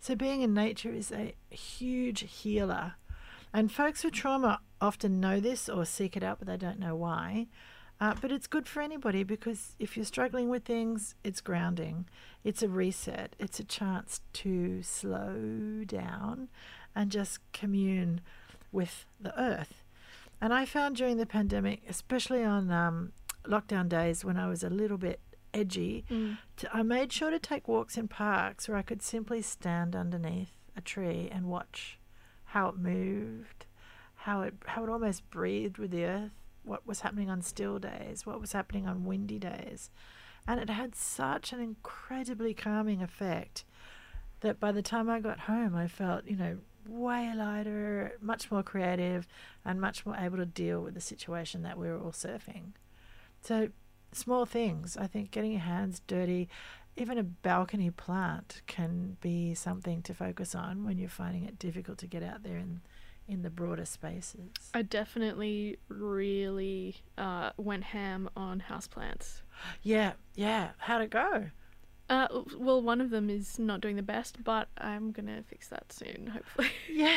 So 0.00 0.16
being 0.16 0.42
in 0.42 0.52
nature 0.52 0.92
is 0.92 1.12
a 1.12 1.36
huge 1.50 2.28
healer. 2.28 2.94
And 3.54 3.70
folks 3.70 4.02
with 4.02 4.14
trauma 4.14 4.58
often 4.80 5.20
know 5.20 5.38
this 5.38 5.68
or 5.68 5.84
seek 5.84 6.16
it 6.16 6.24
out, 6.24 6.40
but 6.40 6.48
they 6.48 6.56
don't 6.56 6.80
know 6.80 6.96
why. 6.96 7.46
Uh, 8.00 8.14
but 8.20 8.32
it's 8.32 8.48
good 8.48 8.66
for 8.66 8.82
anybody 8.82 9.22
because 9.22 9.76
if 9.78 9.96
you're 9.96 10.04
struggling 10.04 10.48
with 10.48 10.64
things, 10.64 11.14
it's 11.22 11.40
grounding, 11.40 12.06
it's 12.42 12.60
a 12.60 12.68
reset, 12.68 13.36
it's 13.38 13.60
a 13.60 13.64
chance 13.64 14.20
to 14.32 14.82
slow 14.82 15.84
down 15.86 16.48
and 16.96 17.12
just 17.12 17.38
commune 17.52 18.20
with 18.72 19.06
the 19.20 19.38
earth. 19.40 19.81
And 20.42 20.52
I 20.52 20.64
found 20.64 20.96
during 20.96 21.18
the 21.18 21.24
pandemic, 21.24 21.82
especially 21.88 22.42
on 22.42 22.68
um, 22.72 23.12
lockdown 23.44 23.88
days 23.88 24.24
when 24.24 24.36
I 24.36 24.48
was 24.48 24.64
a 24.64 24.68
little 24.70 24.98
bit 24.98 25.20
edgy, 25.54 26.04
Mm. 26.10 26.38
to, 26.56 26.76
I 26.76 26.82
made 26.82 27.12
sure 27.12 27.30
to 27.30 27.38
take 27.38 27.68
walks 27.68 27.96
in 27.96 28.08
parks 28.08 28.68
where 28.68 28.76
I 28.76 28.82
could 28.82 29.02
simply 29.02 29.40
stand 29.40 29.94
underneath 29.94 30.50
a 30.76 30.80
tree 30.80 31.28
and 31.30 31.46
watch 31.46 31.98
how 32.46 32.70
it 32.70 32.76
moved, 32.76 33.66
how 34.26 34.42
it 34.42 34.54
how 34.66 34.82
it 34.82 34.90
almost 34.90 35.30
breathed 35.30 35.78
with 35.78 35.92
the 35.92 36.04
earth, 36.04 36.32
what 36.64 36.86
was 36.88 37.00
happening 37.02 37.30
on 37.30 37.40
still 37.42 37.78
days, 37.78 38.26
what 38.26 38.40
was 38.40 38.52
happening 38.52 38.88
on 38.88 39.04
windy 39.04 39.38
days. 39.38 39.90
And 40.44 40.58
it 40.58 40.70
had 40.70 40.96
such 40.96 41.52
an 41.52 41.60
incredibly 41.60 42.52
calming 42.52 43.00
effect 43.00 43.64
that 44.40 44.58
by 44.58 44.72
the 44.72 44.82
time 44.82 45.08
I 45.08 45.20
got 45.20 45.40
home 45.40 45.76
I 45.76 45.86
felt, 45.86 46.24
you 46.26 46.36
know, 46.36 46.58
way 46.86 47.32
lighter, 47.34 48.18
much 48.20 48.50
more 48.50 48.62
creative 48.62 49.26
and 49.64 49.80
much 49.80 50.04
more 50.04 50.16
able 50.16 50.38
to 50.38 50.46
deal 50.46 50.80
with 50.80 50.94
the 50.94 51.00
situation 51.00 51.62
that 51.62 51.78
we 51.78 51.88
were 51.88 51.98
all 51.98 52.12
surfing. 52.12 52.72
So 53.40 53.68
small 54.12 54.46
things. 54.46 54.96
I 54.96 55.06
think 55.06 55.30
getting 55.30 55.52
your 55.52 55.60
hands 55.60 56.00
dirty, 56.06 56.48
even 56.96 57.18
a 57.18 57.22
balcony 57.22 57.90
plant 57.90 58.62
can 58.66 59.16
be 59.20 59.54
something 59.54 60.02
to 60.02 60.14
focus 60.14 60.54
on 60.54 60.84
when 60.84 60.98
you're 60.98 61.08
finding 61.08 61.44
it 61.44 61.58
difficult 61.58 61.98
to 61.98 62.06
get 62.06 62.22
out 62.22 62.42
there 62.42 62.58
in 62.58 62.80
in 63.28 63.42
the 63.42 63.50
broader 63.50 63.84
spaces. 63.84 64.50
I 64.74 64.82
definitely 64.82 65.78
really 65.88 66.96
uh, 67.16 67.50
went 67.56 67.84
ham 67.84 68.28
on 68.36 68.64
houseplants. 68.68 69.42
Yeah, 69.82 70.12
yeah. 70.34 70.70
How'd 70.78 71.02
it 71.02 71.10
go? 71.10 71.50
Uh, 72.10 72.28
well, 72.58 72.82
one 72.82 73.00
of 73.00 73.10
them 73.10 73.30
is 73.30 73.58
not 73.58 73.80
doing 73.80 73.96
the 73.96 74.02
best, 74.02 74.42
but 74.44 74.68
I'm 74.76 75.12
gonna 75.12 75.42
fix 75.42 75.68
that 75.68 75.92
soon, 75.92 76.26
hopefully. 76.34 76.68
Yeah, 76.90 77.16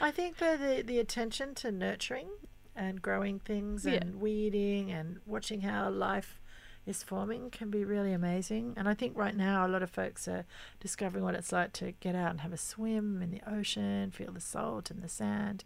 I 0.00 0.10
think 0.10 0.38
that 0.38 0.60
the 0.60 0.82
the 0.82 0.98
attention 0.98 1.54
to 1.56 1.70
nurturing 1.70 2.28
and 2.76 3.02
growing 3.02 3.38
things 3.38 3.84
Yeah. 3.84 3.94
and 4.00 4.20
weeding 4.20 4.90
and 4.90 5.20
watching 5.26 5.60
how 5.60 5.90
life 5.90 6.40
is 6.86 7.02
forming 7.02 7.50
can 7.50 7.70
be 7.70 7.84
really 7.84 8.12
amazing. 8.12 8.74
And 8.76 8.88
I 8.88 8.94
think 8.94 9.16
right 9.16 9.36
now 9.36 9.66
a 9.66 9.68
lot 9.68 9.82
of 9.82 9.90
folks 9.90 10.26
are 10.28 10.44
discovering 10.80 11.24
what 11.24 11.34
it's 11.34 11.52
like 11.52 11.72
to 11.74 11.92
get 11.92 12.14
out 12.14 12.30
and 12.30 12.40
have 12.40 12.52
a 12.52 12.56
swim 12.58 13.22
in 13.22 13.30
the 13.30 13.40
ocean, 13.50 14.10
feel 14.10 14.32
the 14.32 14.40
salt 14.40 14.90
and 14.90 15.02
the 15.02 15.08
sand, 15.08 15.64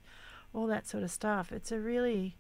all 0.55 0.67
that 0.69 0.87
sort 0.87 1.03
of 1.03 1.11
stuff. 1.11 1.51
It's 1.53 1.73
a 1.73 1.81
really 1.81 2.37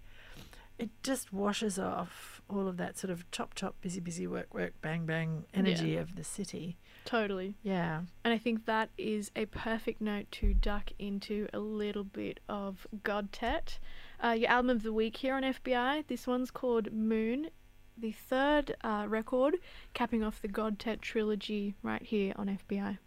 it 0.78 0.90
just 1.02 1.32
washes 1.32 1.78
off 1.78 2.40
all 2.48 2.68
of 2.68 2.76
that 2.76 2.96
sort 2.96 3.10
of 3.10 3.30
chop 3.30 3.54
chop 3.54 3.74
busy 3.80 4.00
busy 4.00 4.26
work 4.26 4.52
work 4.54 4.72
bang 4.80 5.04
bang 5.04 5.44
energy 5.52 5.96
of 5.96 6.16
the 6.16 6.24
city. 6.24 6.76
totally. 7.04 7.54
Yeah. 7.62 8.02
And 8.24 8.32
I 8.32 8.38
think 8.38 8.66
that 8.66 8.90
is 8.96 9.30
a 9.36 9.46
perfect 9.46 10.00
note 10.00 10.30
to 10.32 10.54
duck 10.54 10.92
into 10.98 11.48
a 11.52 11.58
little 11.58 12.04
bit 12.04 12.40
of 12.48 12.86
Godtet. 13.02 13.78
Uh, 14.22 14.30
your 14.30 14.50
album 14.50 14.70
of 14.70 14.82
the 14.82 14.92
week 14.92 15.16
here 15.18 15.34
on 15.34 15.42
FBI. 15.42 16.06
This 16.06 16.26
one's 16.26 16.50
called 16.50 16.92
Moon, 16.92 17.50
the 17.96 18.12
third 18.12 18.76
uh, 18.82 19.06
record 19.08 19.56
capping 19.94 20.22
off 20.22 20.40
the 20.40 20.48
Godtet 20.48 21.00
trilogy 21.00 21.74
right 21.82 22.02
here 22.02 22.32
on 22.36 22.58
FBI. 22.68 22.98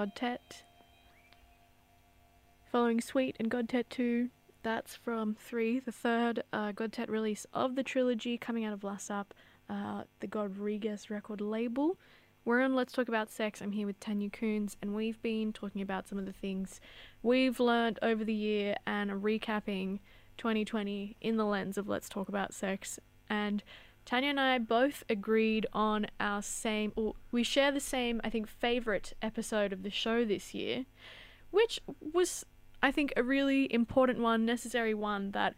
Godtet. 0.00 0.62
Following 2.72 3.02
Sweet 3.02 3.36
and 3.38 3.50
Godtet 3.50 3.90
2, 3.90 4.30
that's 4.62 4.96
from 4.96 5.36
3, 5.38 5.80
the 5.80 5.92
third 5.92 6.42
uh, 6.54 6.72
Godtet 6.72 7.10
release 7.10 7.46
of 7.52 7.74
the 7.74 7.82
trilogy 7.82 8.38
coming 8.38 8.64
out 8.64 8.72
of 8.72 8.80
Lasap, 8.80 9.26
uh, 9.68 10.04
the 10.20 10.26
Godriguez 10.26 11.10
record 11.10 11.42
label. 11.42 11.98
We're 12.46 12.62
on 12.62 12.74
Let's 12.74 12.94
Talk 12.94 13.08
About 13.08 13.30
Sex. 13.30 13.60
I'm 13.60 13.72
here 13.72 13.86
with 13.86 14.00
Tanya 14.00 14.30
Koens, 14.30 14.76
and 14.80 14.94
we've 14.94 15.20
been 15.20 15.52
talking 15.52 15.82
about 15.82 16.08
some 16.08 16.16
of 16.16 16.24
the 16.24 16.32
things 16.32 16.80
we've 17.22 17.60
learned 17.60 17.98
over 18.00 18.24
the 18.24 18.32
year 18.32 18.76
and 18.86 19.10
recapping 19.10 19.98
2020 20.38 21.18
in 21.20 21.36
the 21.36 21.44
lens 21.44 21.76
of 21.76 21.88
Let's 21.90 22.08
Talk 22.08 22.30
About 22.30 22.54
Sex. 22.54 22.98
And 23.28 23.62
Tanya 24.04 24.30
and 24.30 24.40
I 24.40 24.58
both 24.58 25.04
agreed 25.08 25.66
on 25.72 26.06
our 26.18 26.42
same, 26.42 26.92
or 26.96 27.14
we 27.30 27.42
share 27.42 27.70
the 27.70 27.80
same, 27.80 28.20
I 28.24 28.30
think, 28.30 28.48
favorite 28.48 29.12
episode 29.22 29.72
of 29.72 29.82
the 29.82 29.90
show 29.90 30.24
this 30.24 30.54
year, 30.54 30.86
which 31.50 31.80
was, 32.12 32.44
I 32.82 32.90
think, 32.90 33.12
a 33.16 33.22
really 33.22 33.72
important 33.72 34.20
one, 34.20 34.44
necessary 34.44 34.94
one 34.94 35.30
that 35.32 35.54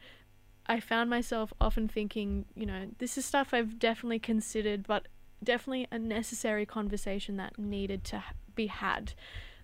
I 0.67 0.81
found 0.81 1.11
myself 1.11 1.53
often 1.61 1.89
thinking, 1.89 2.45
you 2.55 2.67
know, 2.67 2.89
this 2.99 3.17
is 3.19 3.25
stuff 3.25 3.53
I've 3.53 3.79
definitely 3.79 4.19
considered, 4.19 4.87
but 4.87 5.09
definitely 5.43 5.89
a 5.91 5.99
necessary 5.99 6.67
conversation 6.67 7.37
that 7.37 7.59
needed 7.59 8.05
to 8.05 8.23
be 8.55 8.67
had. 8.69 9.15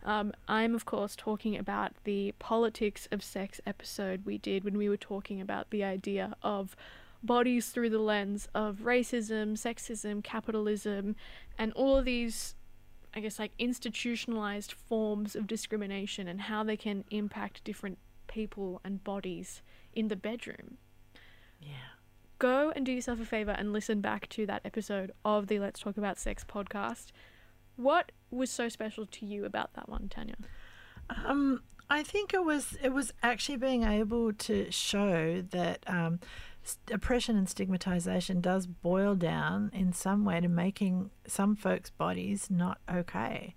Um, 0.05 0.33
I'm, 0.47 0.75
of 0.75 0.85
course, 0.85 1.15
talking 1.17 1.57
about 1.57 1.93
the 2.05 2.33
politics 2.39 3.09
of 3.13 3.23
sex 3.23 3.61
episode 3.67 4.25
we 4.25 4.39
did 4.39 4.65
when 4.65 4.79
we 4.79 4.89
were 4.89 4.97
talking 4.97 5.41
about 5.41 5.71
the 5.71 5.85
idea 5.85 6.37
of 6.43 6.77
bodies 7.23 7.69
through 7.71 7.91
the 7.91 7.99
lens 7.99 8.49
of 8.55 8.81
racism, 8.85 9.53
sexism, 9.53 10.23
capitalism, 10.23 11.17
and 11.59 11.73
all 11.73 11.97
of 11.97 12.05
these, 12.05 12.55
I 13.15 13.21
guess, 13.21 13.39
like 13.39 13.53
institutionalized 13.59 14.73
forms 14.73 15.35
of 15.35 15.47
discrimination 15.47 16.29
and 16.29 16.43
how 16.43 16.63
they 16.63 16.77
can 16.77 17.05
impact 17.11 17.65
different 17.65 17.99
people 18.27 18.81
and 18.85 19.03
bodies 19.03 19.63
in 19.93 20.09
the 20.09 20.17
bedroom. 20.17 20.79
Yeah. 21.61 21.97
Go 22.39 22.73
and 22.77 22.87
do 22.87 22.93
yourself 22.93 23.21
a 23.21 23.25
favor 23.25 23.51
and 23.51 23.73
listen 23.73 24.01
back 24.01 24.29
to 24.31 24.47
that 24.47 24.63
episode 24.65 25.11
of 25.25 25.49
the 25.49 25.59
Let's 25.59 25.81
Talk 25.81 25.97
About 25.97 26.19
Sex 26.19 26.45
podcast. 26.45 27.07
What 27.75 28.13
was 28.31 28.51
so 28.51 28.69
special 28.69 29.07
to 29.07 29.27
you 29.27 29.45
about 29.45 29.73
that 29.75 29.89
one, 29.89 30.09
Tanya? 30.09 30.37
Um, 31.27 31.63
I 31.91 32.03
think 32.03 32.35
it 32.35 32.45
was 32.45 32.77
it 32.83 32.93
was 32.93 33.13
actually 33.23 33.57
being 33.57 33.83
able 33.83 34.33
to 34.33 34.71
show 34.71 35.43
that 35.51 35.83
um, 35.87 36.21
oppression 36.93 37.37
and 37.37 37.49
stigmatization 37.49 38.41
does 38.41 38.67
boil 38.67 39.15
down 39.15 39.71
in 39.73 39.93
some 39.93 40.25
way 40.25 40.41
to 40.41 40.49
making 40.49 41.11
some 41.27 41.57
folks' 41.57 41.91
bodies 41.91 42.51
not 42.51 42.79
okay. 42.93 43.55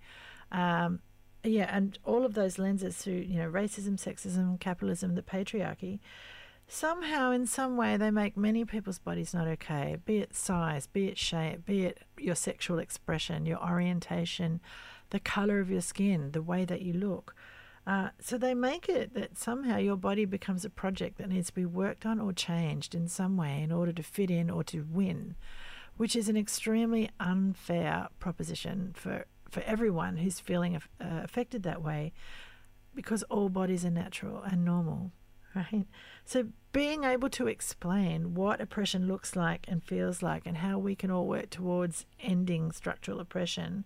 Um, 0.52 1.00
yeah, 1.44 1.76
and 1.76 1.98
all 2.04 2.26
of 2.26 2.34
those 2.34 2.60
lenses 2.60 2.98
through 2.98 3.14
you 3.14 3.38
know 3.38 3.50
racism, 3.50 3.98
sexism, 3.98 4.60
capitalism, 4.60 5.16
the 5.16 5.22
patriarchy. 5.22 6.00
Somehow, 6.68 7.32
in 7.32 7.48
some 7.48 7.76
way, 7.76 7.98
they 7.98 8.12
make 8.12 8.38
many 8.38 8.64
people's 8.64 9.00
bodies 9.00 9.34
not 9.34 9.48
okay, 9.48 9.98
be 10.06 10.20
it 10.20 10.34
size, 10.34 10.88
be 10.88 11.08
it 11.08 11.18
shape, 11.18 11.66
be 11.66 11.84
it 11.84 12.00
your 12.18 12.36
sexual 12.36 12.80
expression, 12.80 13.46
your 13.46 13.62
orientation, 13.62 14.62
the 15.10 15.20
color 15.20 15.60
of 15.60 15.70
your 15.70 15.82
skin, 15.82 16.32
the 16.32 16.42
way 16.42 16.64
that 16.64 16.82
you 16.82 16.94
look. 16.94 17.36
Uh, 17.86 18.10
so 18.20 18.38
they 18.38 18.54
make 18.54 18.88
it 18.88 19.14
that 19.14 19.38
somehow 19.38 19.78
your 19.78 19.98
body 19.98 20.26
becomes 20.26 20.64
a 20.64 20.70
project 20.70 21.18
that 21.18 21.30
needs 21.30 21.48
to 21.48 21.56
be 21.56 21.66
worked 21.66 22.06
on 22.06 22.20
or 22.20 22.32
changed 22.32 22.94
in 22.94 23.08
some 23.08 23.38
way 23.38 23.62
in 23.62 23.72
order 23.72 23.92
to 23.92 24.04
fit 24.04 24.30
in 24.30 24.50
or 24.50 24.64
to 24.64 24.86
win, 24.92 25.36
which 25.98 26.16
is 26.16 26.30
an 26.30 26.38
extremely 26.38 27.10
unfair 27.20 28.08
proposition 28.20 28.92
for, 28.94 29.26
for 29.50 29.62
everyone 29.64 30.18
who's 30.18 30.40
feeling 30.40 30.76
aff- 30.76 30.90
uh, 31.02 31.22
affected 31.24 31.64
that 31.64 31.82
way 31.82 32.14
because 32.94 33.24
all 33.24 33.50
bodies 33.50 33.84
are 33.84 33.90
natural 33.92 34.44
and 34.44 34.64
normal, 34.64 35.12
right? 35.56 35.88
So 36.24 36.48
being 36.72 37.04
able 37.04 37.30
to 37.32 37.48
explain 37.48 38.36
what 38.36 38.62
oppression 38.62 39.08
looks 39.08 39.36
like 39.36 39.66
and 39.68 39.84
feels 39.84 40.22
like 40.22 40.44
and 40.46 40.58
how 40.58 40.78
we 40.78 40.96
can 40.96 41.10
all 41.10 41.26
work 41.26 41.50
towards 41.50 42.06
ending 42.22 42.72
structural 42.72 43.20
oppression, 43.20 43.86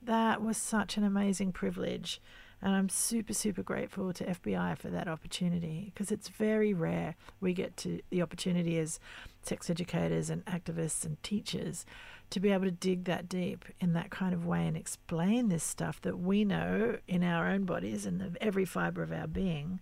that 0.00 0.42
was 0.42 0.56
such 0.56 0.96
an 0.96 1.04
amazing 1.04 1.52
privilege. 1.52 2.20
And 2.62 2.76
I'm 2.76 2.88
super, 2.88 3.34
super 3.34 3.62
grateful 3.64 4.12
to 4.12 4.24
FBI 4.24 4.78
for 4.78 4.88
that 4.88 5.08
opportunity 5.08 5.90
because 5.92 6.12
it's 6.12 6.28
very 6.28 6.72
rare 6.72 7.16
we 7.40 7.54
get 7.54 7.76
to 7.78 8.00
the 8.10 8.22
opportunity 8.22 8.78
as 8.78 9.00
sex 9.42 9.68
educators 9.68 10.30
and 10.30 10.44
activists 10.44 11.04
and 11.04 11.20
teachers 11.24 11.84
to 12.30 12.38
be 12.38 12.50
able 12.50 12.64
to 12.64 12.70
dig 12.70 13.04
that 13.04 13.28
deep 13.28 13.64
in 13.80 13.94
that 13.94 14.10
kind 14.10 14.32
of 14.32 14.46
way 14.46 14.64
and 14.64 14.76
explain 14.76 15.48
this 15.48 15.64
stuff 15.64 16.00
that 16.02 16.18
we 16.18 16.44
know 16.44 16.98
in 17.08 17.24
our 17.24 17.48
own 17.48 17.64
bodies 17.64 18.06
and 18.06 18.22
of 18.22 18.36
every 18.40 18.64
fiber 18.64 19.02
of 19.02 19.12
our 19.12 19.26
being 19.26 19.80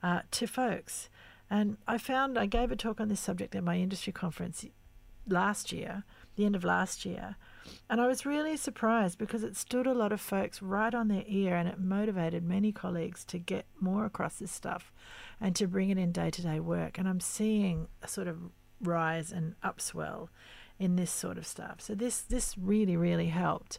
uh, 0.00 0.20
to 0.30 0.46
folks. 0.46 1.08
And 1.50 1.76
I 1.88 1.98
found 1.98 2.38
I 2.38 2.46
gave 2.46 2.70
a 2.70 2.76
talk 2.76 3.00
on 3.00 3.08
this 3.08 3.20
subject 3.20 3.54
at 3.56 3.64
my 3.64 3.78
industry 3.78 4.12
conference 4.12 4.64
last 5.26 5.72
year, 5.72 6.04
the 6.36 6.46
end 6.46 6.54
of 6.54 6.64
last 6.64 7.04
year, 7.04 7.36
And 7.88 8.00
I 8.00 8.06
was 8.06 8.26
really 8.26 8.56
surprised 8.56 9.18
because 9.18 9.42
it 9.42 9.56
stood 9.56 9.86
a 9.86 9.94
lot 9.94 10.12
of 10.12 10.20
folks 10.20 10.62
right 10.62 10.94
on 10.94 11.08
their 11.08 11.24
ear 11.26 11.56
and 11.56 11.68
it 11.68 11.78
motivated 11.78 12.42
many 12.42 12.72
colleagues 12.72 13.24
to 13.26 13.38
get 13.38 13.66
more 13.80 14.04
across 14.04 14.36
this 14.36 14.52
stuff 14.52 14.92
and 15.40 15.54
to 15.56 15.66
bring 15.66 15.90
it 15.90 15.98
in 15.98 16.12
day 16.12 16.30
to 16.30 16.42
day 16.42 16.60
work. 16.60 16.98
And 16.98 17.08
I'm 17.08 17.20
seeing 17.20 17.88
a 18.02 18.08
sort 18.08 18.28
of 18.28 18.38
rise 18.80 19.32
and 19.32 19.54
upswell 19.62 20.28
in 20.78 20.96
this 20.96 21.10
sort 21.10 21.38
of 21.38 21.46
stuff. 21.46 21.80
So 21.80 21.94
this 21.94 22.22
this 22.22 22.56
really 22.58 22.96
really 22.96 23.28
helped, 23.28 23.78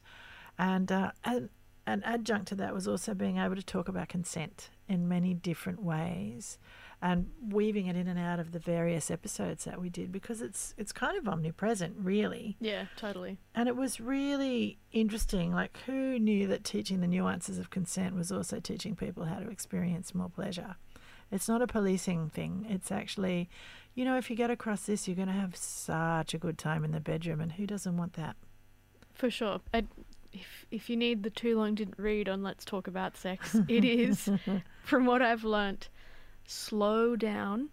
and 0.58 0.92
uh, 0.92 1.12
and 1.24 1.50
an 1.86 2.02
adjunct 2.04 2.48
to 2.48 2.56
that 2.56 2.74
was 2.74 2.88
also 2.88 3.14
being 3.14 3.38
able 3.38 3.56
to 3.56 3.64
talk 3.64 3.88
about 3.90 4.08
consent 4.10 4.70
in 4.88 5.08
many 5.08 5.34
different 5.34 5.82
ways 5.84 6.58
and 7.02 7.30
weaving 7.50 7.88
it 7.88 7.98
in 7.98 8.08
and 8.08 8.18
out 8.18 8.40
of 8.40 8.54
the 8.54 8.60
various 8.60 9.12
episodes 9.12 9.66
that 9.66 9.82
we 9.82 9.90
did 9.90 10.10
because 10.12 10.42
it's 10.42 10.74
it's 10.78 10.94
kind 10.94 11.18
of 11.18 11.28
omnipresent 11.28 11.94
really 12.00 12.56
Yeah, 12.62 12.86
totally. 12.96 13.38
and 13.54 13.68
it 13.68 13.76
was 13.76 14.00
really 14.00 14.78
interesting 14.94 15.52
like 15.54 15.78
who 15.86 16.18
knew 16.20 16.48
that 16.48 16.64
teaching 16.64 17.02
the 17.02 17.08
nuances 17.08 17.58
of 17.60 17.70
consent 17.70 18.16
was 18.16 18.32
also 18.32 18.60
teaching 18.62 18.96
people 18.96 19.26
how 19.26 19.40
to 19.40 19.50
experience 19.50 20.16
more 20.16 20.30
pleasure 20.30 20.76
it's 21.32 21.50
not 21.50 21.62
a 21.62 21.68
policing 21.68 22.30
thing 22.30 22.66
it's 22.70 22.92
actually 22.92 23.50
you 23.96 24.06
know 24.06 24.18
if 24.18 24.30
you 24.30 24.36
get 24.38 24.50
across 24.52 24.86
this 24.86 25.06
you're 25.08 25.16
going 25.18 25.28
to 25.28 25.34
have 25.34 25.56
such 25.58 26.34
a 26.34 26.38
good 26.38 26.58
time 26.58 26.86
in 26.86 26.92
the 26.92 27.00
bedroom 27.02 27.42
and 27.42 27.54
who 27.54 27.66
doesn't 27.68 27.98
want 27.98 28.14
that 28.14 28.36
For 29.14 29.30
sure. 29.30 29.60
I, 29.74 29.84
if 30.34 30.66
if 30.72 30.90
you 30.90 30.98
need 30.98 31.24
the 31.24 31.30
too 31.30 31.58
long 31.58 31.76
didn't 31.76 31.98
read 32.00 32.28
on 32.28 32.44
Let's 32.44 32.66
Talk 32.66 32.88
About 32.88 33.16
Sex, 33.18 33.56
it 33.68 33.86
is, 33.86 34.30
from 34.84 35.06
what 35.06 35.22
I've 35.22 35.44
learnt, 35.44 35.90
slow 36.46 37.16
down, 37.16 37.70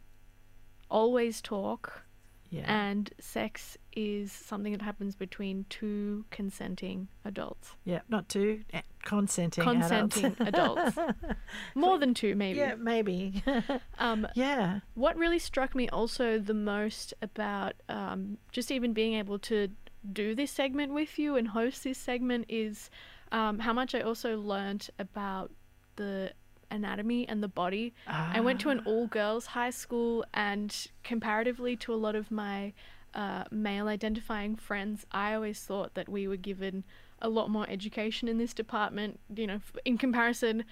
always 0.91 1.41
talk, 1.41 2.03
yeah 2.51 2.65
and 2.67 3.11
sex 3.21 3.77
is 3.97 4.31
something 4.33 4.73
that 4.73 4.83
happens 4.83 5.15
between 5.17 5.65
two 5.69 6.25
consenting 6.31 7.09
adults. 7.25 7.77
yeah 7.85 8.01
not 8.09 8.29
two 8.29 8.61
eh, 8.73 8.81
consenting 9.05 9.63
Consenting 9.65 10.37
adults. 10.41 10.97
adults. 10.97 11.15
More 11.75 11.99
than 11.99 12.13
two, 12.15 12.35
maybe. 12.37 12.59
yeah 12.59 12.75
maybe 12.77 13.43
Um, 13.99 14.27
yeah 14.35 14.81
what 14.95 15.17
really 15.17 15.39
struck 15.39 15.75
me 15.75 15.89
also 15.91 16.39
the 16.39 16.55
most 16.55 17.15
about 17.23 17.75
um, 17.89 18.37
just 18.53 18.71
even 18.71 18.93
being 18.93 19.15
able 19.15 19.39
to 19.41 19.69
do 20.13 20.35
this 20.35 20.51
segment 20.51 20.93
with 20.93 21.19
you 21.19 21.37
and 21.37 21.49
host 21.49 21.85
this 21.85 21.99
segment 21.99 22.47
is 22.49 22.91
um, 23.33 23.59
how 23.61 23.73
much 23.73 23.95
I 23.95 24.01
also 24.01 24.39
learnt 24.39 24.91
about 24.99 25.51
the 25.97 26.33
anatomy 26.71 27.29
and 27.29 27.43
the 27.43 27.49
body. 27.49 27.95
I 28.07 28.41
went 28.41 28.61
to 28.61 28.71
an 28.71 28.81
all 28.87 29.07
girls 29.07 29.47
high 29.47 29.71
school, 29.71 30.25
and 30.33 30.75
comparatively 31.03 31.77
to 31.77 31.93
a 31.93 31.97
lot 31.97 32.15
of 32.15 32.31
my 32.31 32.73
uh, 33.15 33.45
male 33.51 33.89
identifying 33.89 34.57
friends, 34.57 35.05
I 35.13 35.35
always 35.35 35.61
thought 35.61 35.95
that 35.95 36.09
we 36.09 36.29
were 36.29 36.37
given 36.37 36.85
a 37.21 37.29
lot 37.29 37.51
more 37.51 37.67
education 37.69 38.29
in 38.29 38.39
this 38.39 38.55
department. 38.55 39.21
You 39.35 39.47
know, 39.47 39.61
in 39.85 39.99
comparison, 39.99 40.65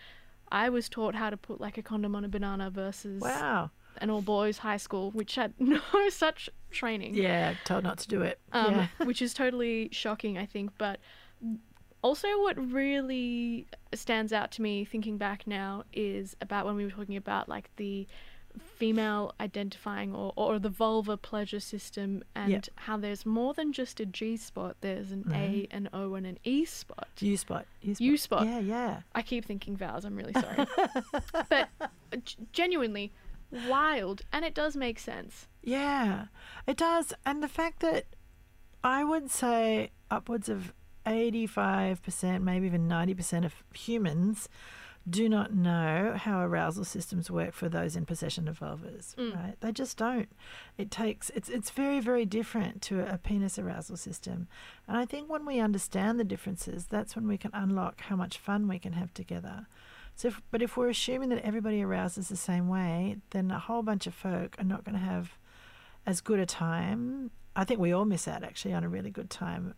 I 0.51 0.69
was 0.69 0.89
taught 0.89 1.15
how 1.15 1.31
to 1.31 1.37
put 1.37 1.61
like 1.61 1.79
a 1.79 1.83
condom 1.83 2.15
on 2.15 2.25
a 2.25 2.29
banana 2.29 2.71
versus 2.71 3.21
wow 3.21 3.71
an 4.01 4.11
all 4.11 4.23
boys 4.23 4.59
high 4.59 4.77
school, 4.77 5.11
which 5.13 5.35
had 5.37 5.53
no 5.59 5.81
such 6.11 6.49
training. 6.71 7.15
yeah 7.15 7.55
told 7.65 7.83
not 7.85 7.99
to 7.99 8.09
do 8.09 8.23
it 8.23 8.39
Um, 8.53 8.75
yeah 8.75 8.87
which 9.07 9.23
is 9.23 9.33
totally 9.35 9.89
shocking, 9.93 10.37
I 10.39 10.47
think. 10.47 10.71
But 10.79 11.01
also, 12.03 12.29
what 12.43 12.57
really 12.73 13.67
stands 13.95 14.33
out 14.33 14.51
to 14.53 14.63
me 14.63 14.85
thinking 14.85 15.17
back 15.19 15.47
now 15.47 15.85
is 15.93 16.37
about 16.41 16.65
when 16.67 16.77
we 16.77 16.85
were 16.85 16.91
talking 16.91 17.17
about 17.17 17.49
like 17.49 17.71
the 17.77 18.07
female 18.77 19.35
identifying 19.41 20.15
or, 20.15 20.33
or 20.37 20.59
the 20.59 20.69
vulva 20.69 21.17
pleasure 21.17 21.61
system 21.61 22.25
and 22.35 22.51
Yep. 22.51 22.67
how 22.77 22.97
there's 22.97 23.25
more 23.27 23.55
than 23.55 23.73
just 23.73 24.01
a 24.01 24.07
G 24.07 24.37
spot, 24.37 24.77
there's 24.81 25.13
an 25.13 25.31
A, 25.33 25.69
an 25.71 25.89
O, 25.93 26.15
and 26.15 26.27
an 26.27 26.39
E 26.45 26.65
spot. 26.65 27.09
U 27.21 27.37
spot. 27.37 27.67
U 27.83 27.95
spot. 27.95 28.01
U 28.05 28.17
spot. 28.17 28.47
Yeah, 28.47 28.59
yeah. 28.61 29.01
I 29.15 29.23
keep 29.23 29.45
thinking 29.45 29.77
vowels, 29.77 30.05
I'm 30.05 30.17
really 30.17 30.33
sorry. 30.41 30.67
but 31.49 31.69
uh, 31.81 31.87
g- 32.25 32.37
genuinely 32.53 33.13
wild, 33.51 34.23
and 34.33 34.45
it 34.45 34.55
does 34.55 34.77
make 34.77 34.99
sense. 34.99 35.49
Yeah, 35.63 36.27
it 36.67 36.77
does. 36.77 37.13
And 37.25 37.43
the 37.43 37.49
fact 37.49 37.81
that 37.81 38.07
I 38.83 39.05
would 39.05 39.31
say 39.31 39.91
upwards 40.11 40.49
of 40.49 40.73
85%, 41.07 42.43
maybe 42.43 42.67
even 42.67 42.89
90% 42.89 43.45
of 43.45 43.55
humans 43.75 44.49
do 45.09 45.29
not 45.29 45.55
know 45.55 46.15
how 46.17 46.41
arousal 46.41 46.85
systems 46.85 47.31
work 47.31 47.55
for 47.55 47.69
those 47.69 47.97
in 47.97 48.05
possession 48.05 48.47
of 48.47 48.59
vulvas, 48.61 49.15
mm. 49.15 49.35
right? 49.35 49.55
They 49.61 49.73
just 49.73 49.97
don't. 49.97 50.29
It 50.77 50.91
takes 50.91 51.31
it's 51.31 51.49
it's 51.49 51.71
very 51.71 52.01
very 52.01 52.27
different 52.27 52.83
to 52.83 53.01
a 53.01 53.17
penis 53.17 53.59
arousal 53.59 53.97
system. 53.97 54.49
And 54.87 54.97
I 54.97 55.07
think 55.07 55.31
when 55.31 55.47
we 55.47 55.61
understand 55.61 56.21
the 56.21 56.25
differences, 56.25 56.87
that's 56.87 57.17
when 57.17 57.27
we 57.27 57.39
can 57.39 57.53
unlock 57.55 58.03
how 58.03 58.17
much 58.17 58.39
fun 58.39 58.69
we 58.69 58.79
can 58.79 58.93
have 58.93 59.15
together. 59.15 59.67
So, 60.19 60.27
if, 60.27 60.43
but 60.51 60.63
if 60.63 60.77
we're 60.77 60.89
assuming 60.89 61.29
that 61.29 61.45
everybody 61.45 61.81
arouses 61.81 62.29
the 62.29 62.37
same 62.37 62.69
way, 62.69 63.19
then 63.31 63.53
a 63.53 63.59
whole 63.61 63.85
bunch 63.85 64.05
of 64.09 64.15
folk 64.15 64.57
are 64.59 64.65
not 64.65 64.83
going 64.85 64.97
to 64.97 65.01
have 65.01 65.39
as 66.07 66.21
good 66.21 66.41
a 66.41 66.47
time. 66.47 67.31
I 67.55 67.63
think 67.63 67.79
we 67.79 67.93
all 67.93 68.05
miss 68.05 68.27
out 68.27 68.43
actually 68.43 68.75
on 68.75 68.83
a 68.83 68.89
really 68.89 69.11
good 69.11 69.31
time 69.31 69.75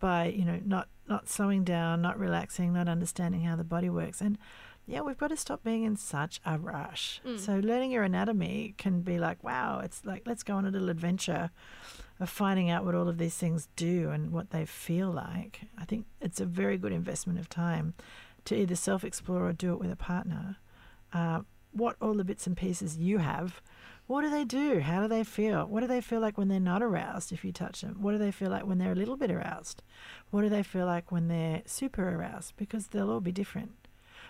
by 0.00 0.26
you 0.26 0.44
know 0.44 0.58
not 0.64 0.88
not 1.06 1.28
slowing 1.28 1.62
down, 1.62 2.02
not 2.02 2.18
relaxing, 2.18 2.72
not 2.72 2.88
understanding 2.88 3.42
how 3.42 3.54
the 3.54 3.62
body 3.62 3.88
works, 3.88 4.20
and 4.20 4.38
yeah, 4.86 5.02
we've 5.02 5.18
got 5.18 5.28
to 5.28 5.36
stop 5.36 5.62
being 5.62 5.84
in 5.84 5.94
such 5.94 6.40
a 6.44 6.58
rush. 6.58 7.20
Mm. 7.24 7.38
So 7.38 7.58
learning 7.58 7.92
your 7.92 8.02
anatomy 8.02 8.74
can 8.78 9.02
be 9.02 9.20
like, 9.20 9.44
wow, 9.44 9.80
it's 9.84 10.04
like 10.04 10.22
let's 10.26 10.42
go 10.42 10.56
on 10.56 10.66
a 10.66 10.70
little 10.70 10.90
adventure 10.90 11.50
of 12.18 12.28
finding 12.28 12.70
out 12.70 12.84
what 12.84 12.96
all 12.96 13.08
of 13.08 13.18
these 13.18 13.36
things 13.36 13.68
do 13.76 14.10
and 14.10 14.32
what 14.32 14.50
they 14.50 14.64
feel 14.64 15.12
like. 15.12 15.60
I 15.78 15.84
think 15.84 16.06
it's 16.20 16.40
a 16.40 16.44
very 16.44 16.76
good 16.76 16.92
investment 16.92 17.38
of 17.38 17.48
time 17.48 17.94
to 18.46 18.56
either 18.56 18.76
self 18.76 19.04
explore 19.04 19.46
or 19.46 19.52
do 19.52 19.72
it 19.72 19.80
with 19.80 19.92
a 19.92 19.96
partner. 19.96 20.56
Uh, 21.12 21.40
what 21.72 21.96
all 22.00 22.14
the 22.14 22.24
bits 22.24 22.46
and 22.46 22.56
pieces 22.56 22.96
you 22.96 23.18
have, 23.18 23.60
what 24.06 24.22
do 24.22 24.30
they 24.30 24.44
do? 24.44 24.80
How 24.80 25.02
do 25.02 25.08
they 25.08 25.24
feel? 25.24 25.66
What 25.66 25.80
do 25.80 25.86
they 25.86 26.00
feel 26.00 26.20
like 26.20 26.38
when 26.38 26.48
they're 26.48 26.60
not 26.60 26.82
aroused 26.82 27.32
if 27.32 27.44
you 27.44 27.52
touch 27.52 27.80
them? 27.80 27.98
What 28.00 28.12
do 28.12 28.18
they 28.18 28.30
feel 28.30 28.50
like 28.50 28.64
when 28.64 28.78
they're 28.78 28.92
a 28.92 28.96
little 28.96 29.16
bit 29.16 29.30
aroused? 29.30 29.82
What 30.30 30.42
do 30.42 30.48
they 30.48 30.62
feel 30.62 30.86
like 30.86 31.10
when 31.10 31.28
they're 31.28 31.62
super 31.66 32.08
aroused? 32.08 32.54
Because 32.56 32.86
they'll 32.86 33.10
all 33.10 33.20
be 33.20 33.32
different. 33.32 33.72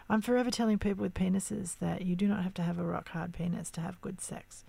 I'm 0.08 0.22
forever 0.22 0.50
telling 0.50 0.78
people 0.78 1.02
with 1.02 1.14
penises 1.14 1.78
that 1.78 2.02
you 2.02 2.16
do 2.16 2.26
not 2.26 2.42
have 2.42 2.54
to 2.54 2.62
have 2.62 2.78
a 2.78 2.84
rock 2.84 3.08
hard 3.10 3.34
penis 3.34 3.70
to 3.72 3.80
have 3.80 4.00
good 4.00 4.20
sex, 4.20 4.64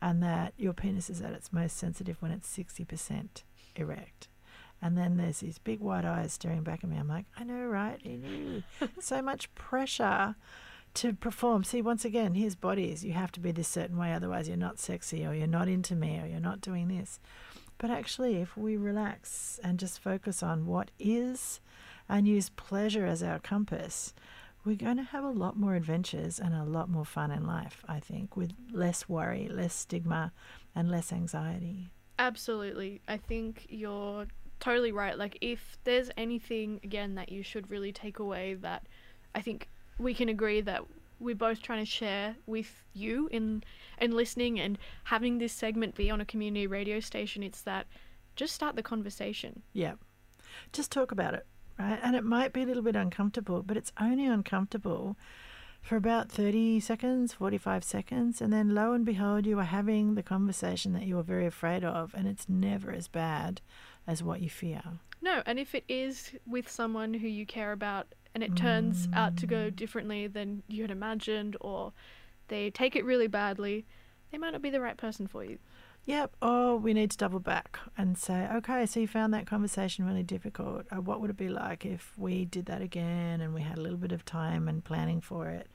and 0.00 0.22
that 0.22 0.52
your 0.56 0.74
penis 0.74 1.10
is 1.10 1.20
at 1.20 1.32
its 1.32 1.52
most 1.52 1.76
sensitive 1.76 2.20
when 2.20 2.30
it's 2.30 2.56
60% 2.56 3.42
erect. 3.74 4.28
And 4.82 4.98
then 4.98 5.16
there's 5.16 5.38
these 5.38 5.58
big 5.58 5.78
white 5.78 6.04
eyes 6.04 6.32
staring 6.32 6.64
back 6.64 6.82
at 6.82 6.90
me. 6.90 6.96
I'm 6.96 7.08
like, 7.08 7.26
I 7.38 7.44
know, 7.44 7.66
right? 7.66 8.00
You 8.04 8.18
knew. 8.18 8.62
so 9.00 9.22
much 9.22 9.54
pressure 9.54 10.34
to 10.94 11.12
perform. 11.14 11.62
See, 11.62 11.80
once 11.80 12.04
again, 12.04 12.34
here's 12.34 12.56
bodies. 12.56 13.04
You 13.04 13.12
have 13.12 13.32
to 13.32 13.40
be 13.40 13.52
this 13.52 13.68
certain 13.68 13.96
way, 13.96 14.12
otherwise, 14.12 14.48
you're 14.48 14.56
not 14.56 14.80
sexy, 14.80 15.24
or 15.24 15.34
you're 15.34 15.46
not 15.46 15.68
into 15.68 15.94
me, 15.94 16.20
or 16.20 16.26
you're 16.26 16.40
not 16.40 16.60
doing 16.60 16.88
this. 16.88 17.20
But 17.78 17.90
actually, 17.90 18.36
if 18.36 18.56
we 18.56 18.76
relax 18.76 19.60
and 19.62 19.78
just 19.78 20.00
focus 20.00 20.42
on 20.42 20.66
what 20.66 20.90
is 20.98 21.60
and 22.08 22.28
use 22.28 22.50
pleasure 22.50 23.06
as 23.06 23.22
our 23.22 23.38
compass, 23.38 24.12
we're 24.64 24.76
going 24.76 24.98
to 24.98 25.02
have 25.02 25.24
a 25.24 25.30
lot 25.30 25.56
more 25.56 25.74
adventures 25.74 26.38
and 26.38 26.54
a 26.54 26.64
lot 26.64 26.88
more 26.88 27.04
fun 27.04 27.30
in 27.30 27.46
life, 27.46 27.84
I 27.88 28.00
think, 28.00 28.36
with 28.36 28.52
less 28.70 29.08
worry, 29.08 29.48
less 29.48 29.74
stigma, 29.74 30.32
and 30.74 30.90
less 30.90 31.12
anxiety. 31.12 31.90
Absolutely. 32.18 33.00
I 33.08 33.16
think 33.16 33.66
you're 33.68 34.26
totally 34.62 34.92
right. 34.92 35.18
Like, 35.18 35.36
if 35.40 35.76
there's 35.82 36.10
anything, 36.16 36.80
again, 36.84 37.16
that 37.16 37.32
you 37.32 37.42
should 37.42 37.68
really 37.68 37.92
take 37.92 38.20
away 38.20 38.54
that 38.54 38.86
I 39.34 39.40
think 39.40 39.68
we 39.98 40.14
can 40.14 40.28
agree 40.28 40.60
that 40.60 40.84
we're 41.18 41.34
both 41.34 41.60
trying 41.62 41.80
to 41.80 41.90
share 41.90 42.36
with 42.46 42.84
you 42.94 43.28
in 43.32 43.64
in 44.00 44.12
listening 44.12 44.58
and 44.60 44.78
having 45.04 45.38
this 45.38 45.52
segment 45.52 45.94
be 45.94 46.10
on 46.10 46.20
a 46.20 46.24
community 46.24 46.66
radio 46.66 47.00
station, 47.00 47.42
it's 47.42 47.62
that 47.62 47.86
just 48.36 48.54
start 48.54 48.76
the 48.76 48.82
conversation. 48.82 49.62
Yeah. 49.72 49.94
Just 50.72 50.90
talk 50.90 51.12
about 51.12 51.34
it, 51.34 51.46
right? 51.78 51.98
And 52.02 52.16
it 52.16 52.24
might 52.24 52.52
be 52.52 52.62
a 52.62 52.66
little 52.66 52.82
bit 52.82 52.96
uncomfortable, 52.96 53.62
but 53.62 53.76
it's 53.76 53.92
only 54.00 54.26
uncomfortable 54.26 55.16
for 55.80 55.96
about 55.96 56.30
30 56.30 56.80
seconds, 56.80 57.32
45 57.32 57.84
seconds. 57.84 58.40
And 58.40 58.52
then 58.52 58.74
lo 58.74 58.92
and 58.92 59.04
behold, 59.04 59.46
you 59.46 59.58
are 59.58 59.64
having 59.64 60.14
the 60.14 60.22
conversation 60.22 60.92
that 60.92 61.04
you 61.04 61.16
were 61.16 61.22
very 61.22 61.46
afraid 61.46 61.84
of, 61.84 62.14
and 62.14 62.28
it's 62.28 62.48
never 62.48 62.92
as 62.92 63.08
bad 63.08 63.60
as 64.06 64.22
what 64.22 64.40
you 64.40 64.50
fear. 64.50 64.82
No, 65.20 65.42
and 65.46 65.58
if 65.58 65.74
it 65.74 65.84
is 65.88 66.32
with 66.46 66.68
someone 66.68 67.14
who 67.14 67.28
you 67.28 67.46
care 67.46 67.72
about 67.72 68.08
and 68.34 68.42
it 68.42 68.56
turns 68.56 69.08
out 69.12 69.36
to 69.36 69.46
go 69.46 69.70
differently 69.70 70.26
than 70.26 70.62
you 70.66 70.82
had 70.82 70.90
imagined 70.90 71.56
or 71.60 71.92
they 72.48 72.70
take 72.70 72.96
it 72.96 73.04
really 73.04 73.28
badly, 73.28 73.84
they 74.30 74.38
might 74.38 74.50
not 74.50 74.62
be 74.62 74.70
the 74.70 74.80
right 74.80 74.96
person 74.96 75.26
for 75.26 75.44
you. 75.44 75.58
Yep. 76.04 76.34
Or 76.42 76.76
we 76.76 76.94
need 76.94 77.12
to 77.12 77.16
double 77.16 77.38
back 77.38 77.78
and 77.96 78.18
say, 78.18 78.48
okay, 78.52 78.86
so 78.86 78.98
you 78.98 79.06
found 79.06 79.32
that 79.34 79.46
conversation 79.46 80.04
really 80.04 80.24
difficult. 80.24 80.86
Uh, 80.90 81.00
what 81.00 81.20
would 81.20 81.30
it 81.30 81.36
be 81.36 81.48
like 81.48 81.86
if 81.86 82.12
we 82.16 82.44
did 82.44 82.66
that 82.66 82.82
again 82.82 83.40
and 83.40 83.54
we 83.54 83.62
had 83.62 83.78
a 83.78 83.80
little 83.80 83.98
bit 83.98 84.10
of 84.10 84.24
time 84.24 84.66
and 84.66 84.84
planning 84.84 85.20
for 85.20 85.48
it? 85.48 85.68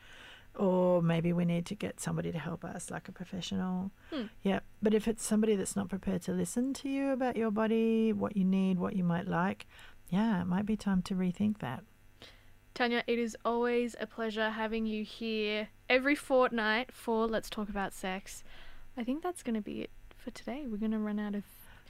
Or 0.58 1.02
maybe 1.02 1.32
we 1.32 1.46
need 1.46 1.66
to 1.68 1.76
get 1.76 2.00
somebody 2.00 2.32
to 2.32 2.40
help 2.40 2.66
us, 2.66 2.92
like 2.92 3.08
a 3.08 3.12
professional. 3.12 3.92
Hmm. 4.12 4.24
Yeah. 4.44 4.60
But 4.82 4.94
if 4.94 5.08
it's 5.08 5.24
somebody 5.24 5.56
that's 5.56 5.76
not 5.76 5.90
prepared 5.90 6.22
to 6.24 6.32
listen 6.32 6.74
to 6.76 6.90
you 6.90 7.12
about 7.12 7.38
your 7.38 7.52
body, 7.52 8.12
what 8.12 8.36
you 8.36 8.44
need, 8.44 8.80
what 8.80 8.96
you 8.96 9.04
might 9.04 9.28
like, 9.28 9.68
yeah, 10.10 10.42
it 10.42 10.46
might 10.46 10.66
be 10.66 10.76
time 10.76 11.02
to 11.04 11.16
rethink 11.16 11.60
that. 11.60 11.84
Tanya, 12.74 13.04
it 13.08 13.18
is 13.18 13.36
always 13.44 13.96
a 14.00 14.06
pleasure 14.06 14.52
having 14.52 14.86
you 14.86 15.04
here 15.04 15.70
every 15.90 16.16
fortnight 16.16 16.92
for 16.92 17.26
Let's 17.28 17.50
Talk 17.50 17.70
About 17.70 17.94
Sex. 17.94 18.44
I 18.96 19.04
think 19.04 19.24
that's 19.24 19.44
going 19.44 19.56
to 19.56 19.62
be 19.62 19.82
it 19.82 19.92
for 20.16 20.32
today. 20.32 20.66
We're 20.68 20.78
going 20.78 20.92
to 20.92 21.00
run 21.00 21.20
out 21.20 21.36
of. 21.36 21.44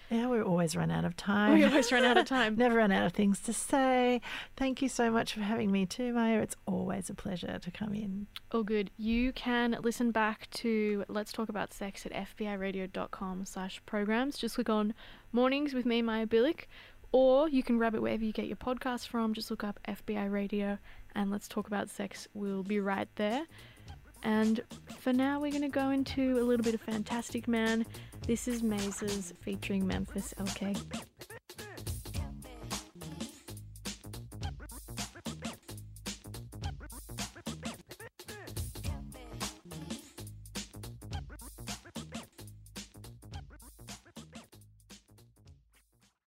Yeah, 0.10 0.28
we 0.28 0.40
always 0.42 0.76
run 0.76 0.90
out 0.90 1.04
of 1.04 1.18
time. 1.18 1.54
We 1.54 1.66
always 1.66 1.92
run 1.92 2.06
out 2.06 2.18
of 2.18 2.26
time. 2.28 2.56
Never 2.56 2.78
run 2.78 2.92
out 2.94 3.06
of 3.06 3.12
things 3.12 3.40
to 3.42 3.52
say. 3.54 4.22
Thank 4.56 4.82
you 4.82 4.88
so 4.88 5.12
much 5.12 5.34
for 5.34 5.42
having 5.42 5.70
me 5.72 5.86
too, 5.86 6.14
Maia. 6.14 6.40
It's 6.40 6.56
always 6.66 7.10
a 7.10 7.14
pleasure 7.14 7.60
to 7.60 7.72
come 7.72 7.94
in. 7.94 8.28
All 8.54 8.64
good. 8.64 8.90
You 8.98 9.34
can 9.34 9.78
listen 9.82 10.12
back 10.12 10.50
to 10.52 11.04
Let's 11.10 11.34
Talk 11.34 11.50
About 11.50 11.74
Sex 11.74 12.06
at 12.06 12.14
fbiradio.com 12.14 13.46
slash 13.46 13.82
programs. 13.86 14.38
Just 14.38 14.56
click 14.56 14.70
on 14.70 14.94
Mornings 15.34 15.74
with 15.74 15.86
me, 15.86 16.02
Maia 16.02 16.26
Bilyk, 16.26 16.68
or 17.12 17.50
you 17.50 17.62
can 17.62 17.78
grab 17.78 17.94
it 17.94 18.02
wherever 18.02 18.24
you 18.24 18.32
get 18.32 18.48
your 18.48 18.56
podcast 18.56 19.08
from. 19.08 19.34
Just 19.34 19.52
look 19.52 19.64
up 19.66 19.80
FBI 19.88 20.32
Radio 20.32 20.78
and 21.16 21.30
Let's 21.32 21.50
Talk 21.50 21.68
About 21.68 21.90
Sex. 21.90 22.28
We'll 22.34 22.64
be 22.64 22.80
right 22.80 23.10
there. 23.16 23.46
And 24.24 24.62
for 25.00 25.14
now, 25.14 25.40
we're 25.40 25.52
going 25.52 25.62
to 25.62 25.70
go 25.70 25.90
into 25.92 26.40
a 26.40 26.44
little 26.44 26.64
bit 26.64 26.74
of 26.74 26.82
Fantastic 26.82 27.48
Man. 27.48 27.86
This 28.26 28.48
is 28.48 28.64
Mazes 28.64 29.34
featuring 29.42 29.88
Memphis 29.88 30.34
LK. 30.38 30.82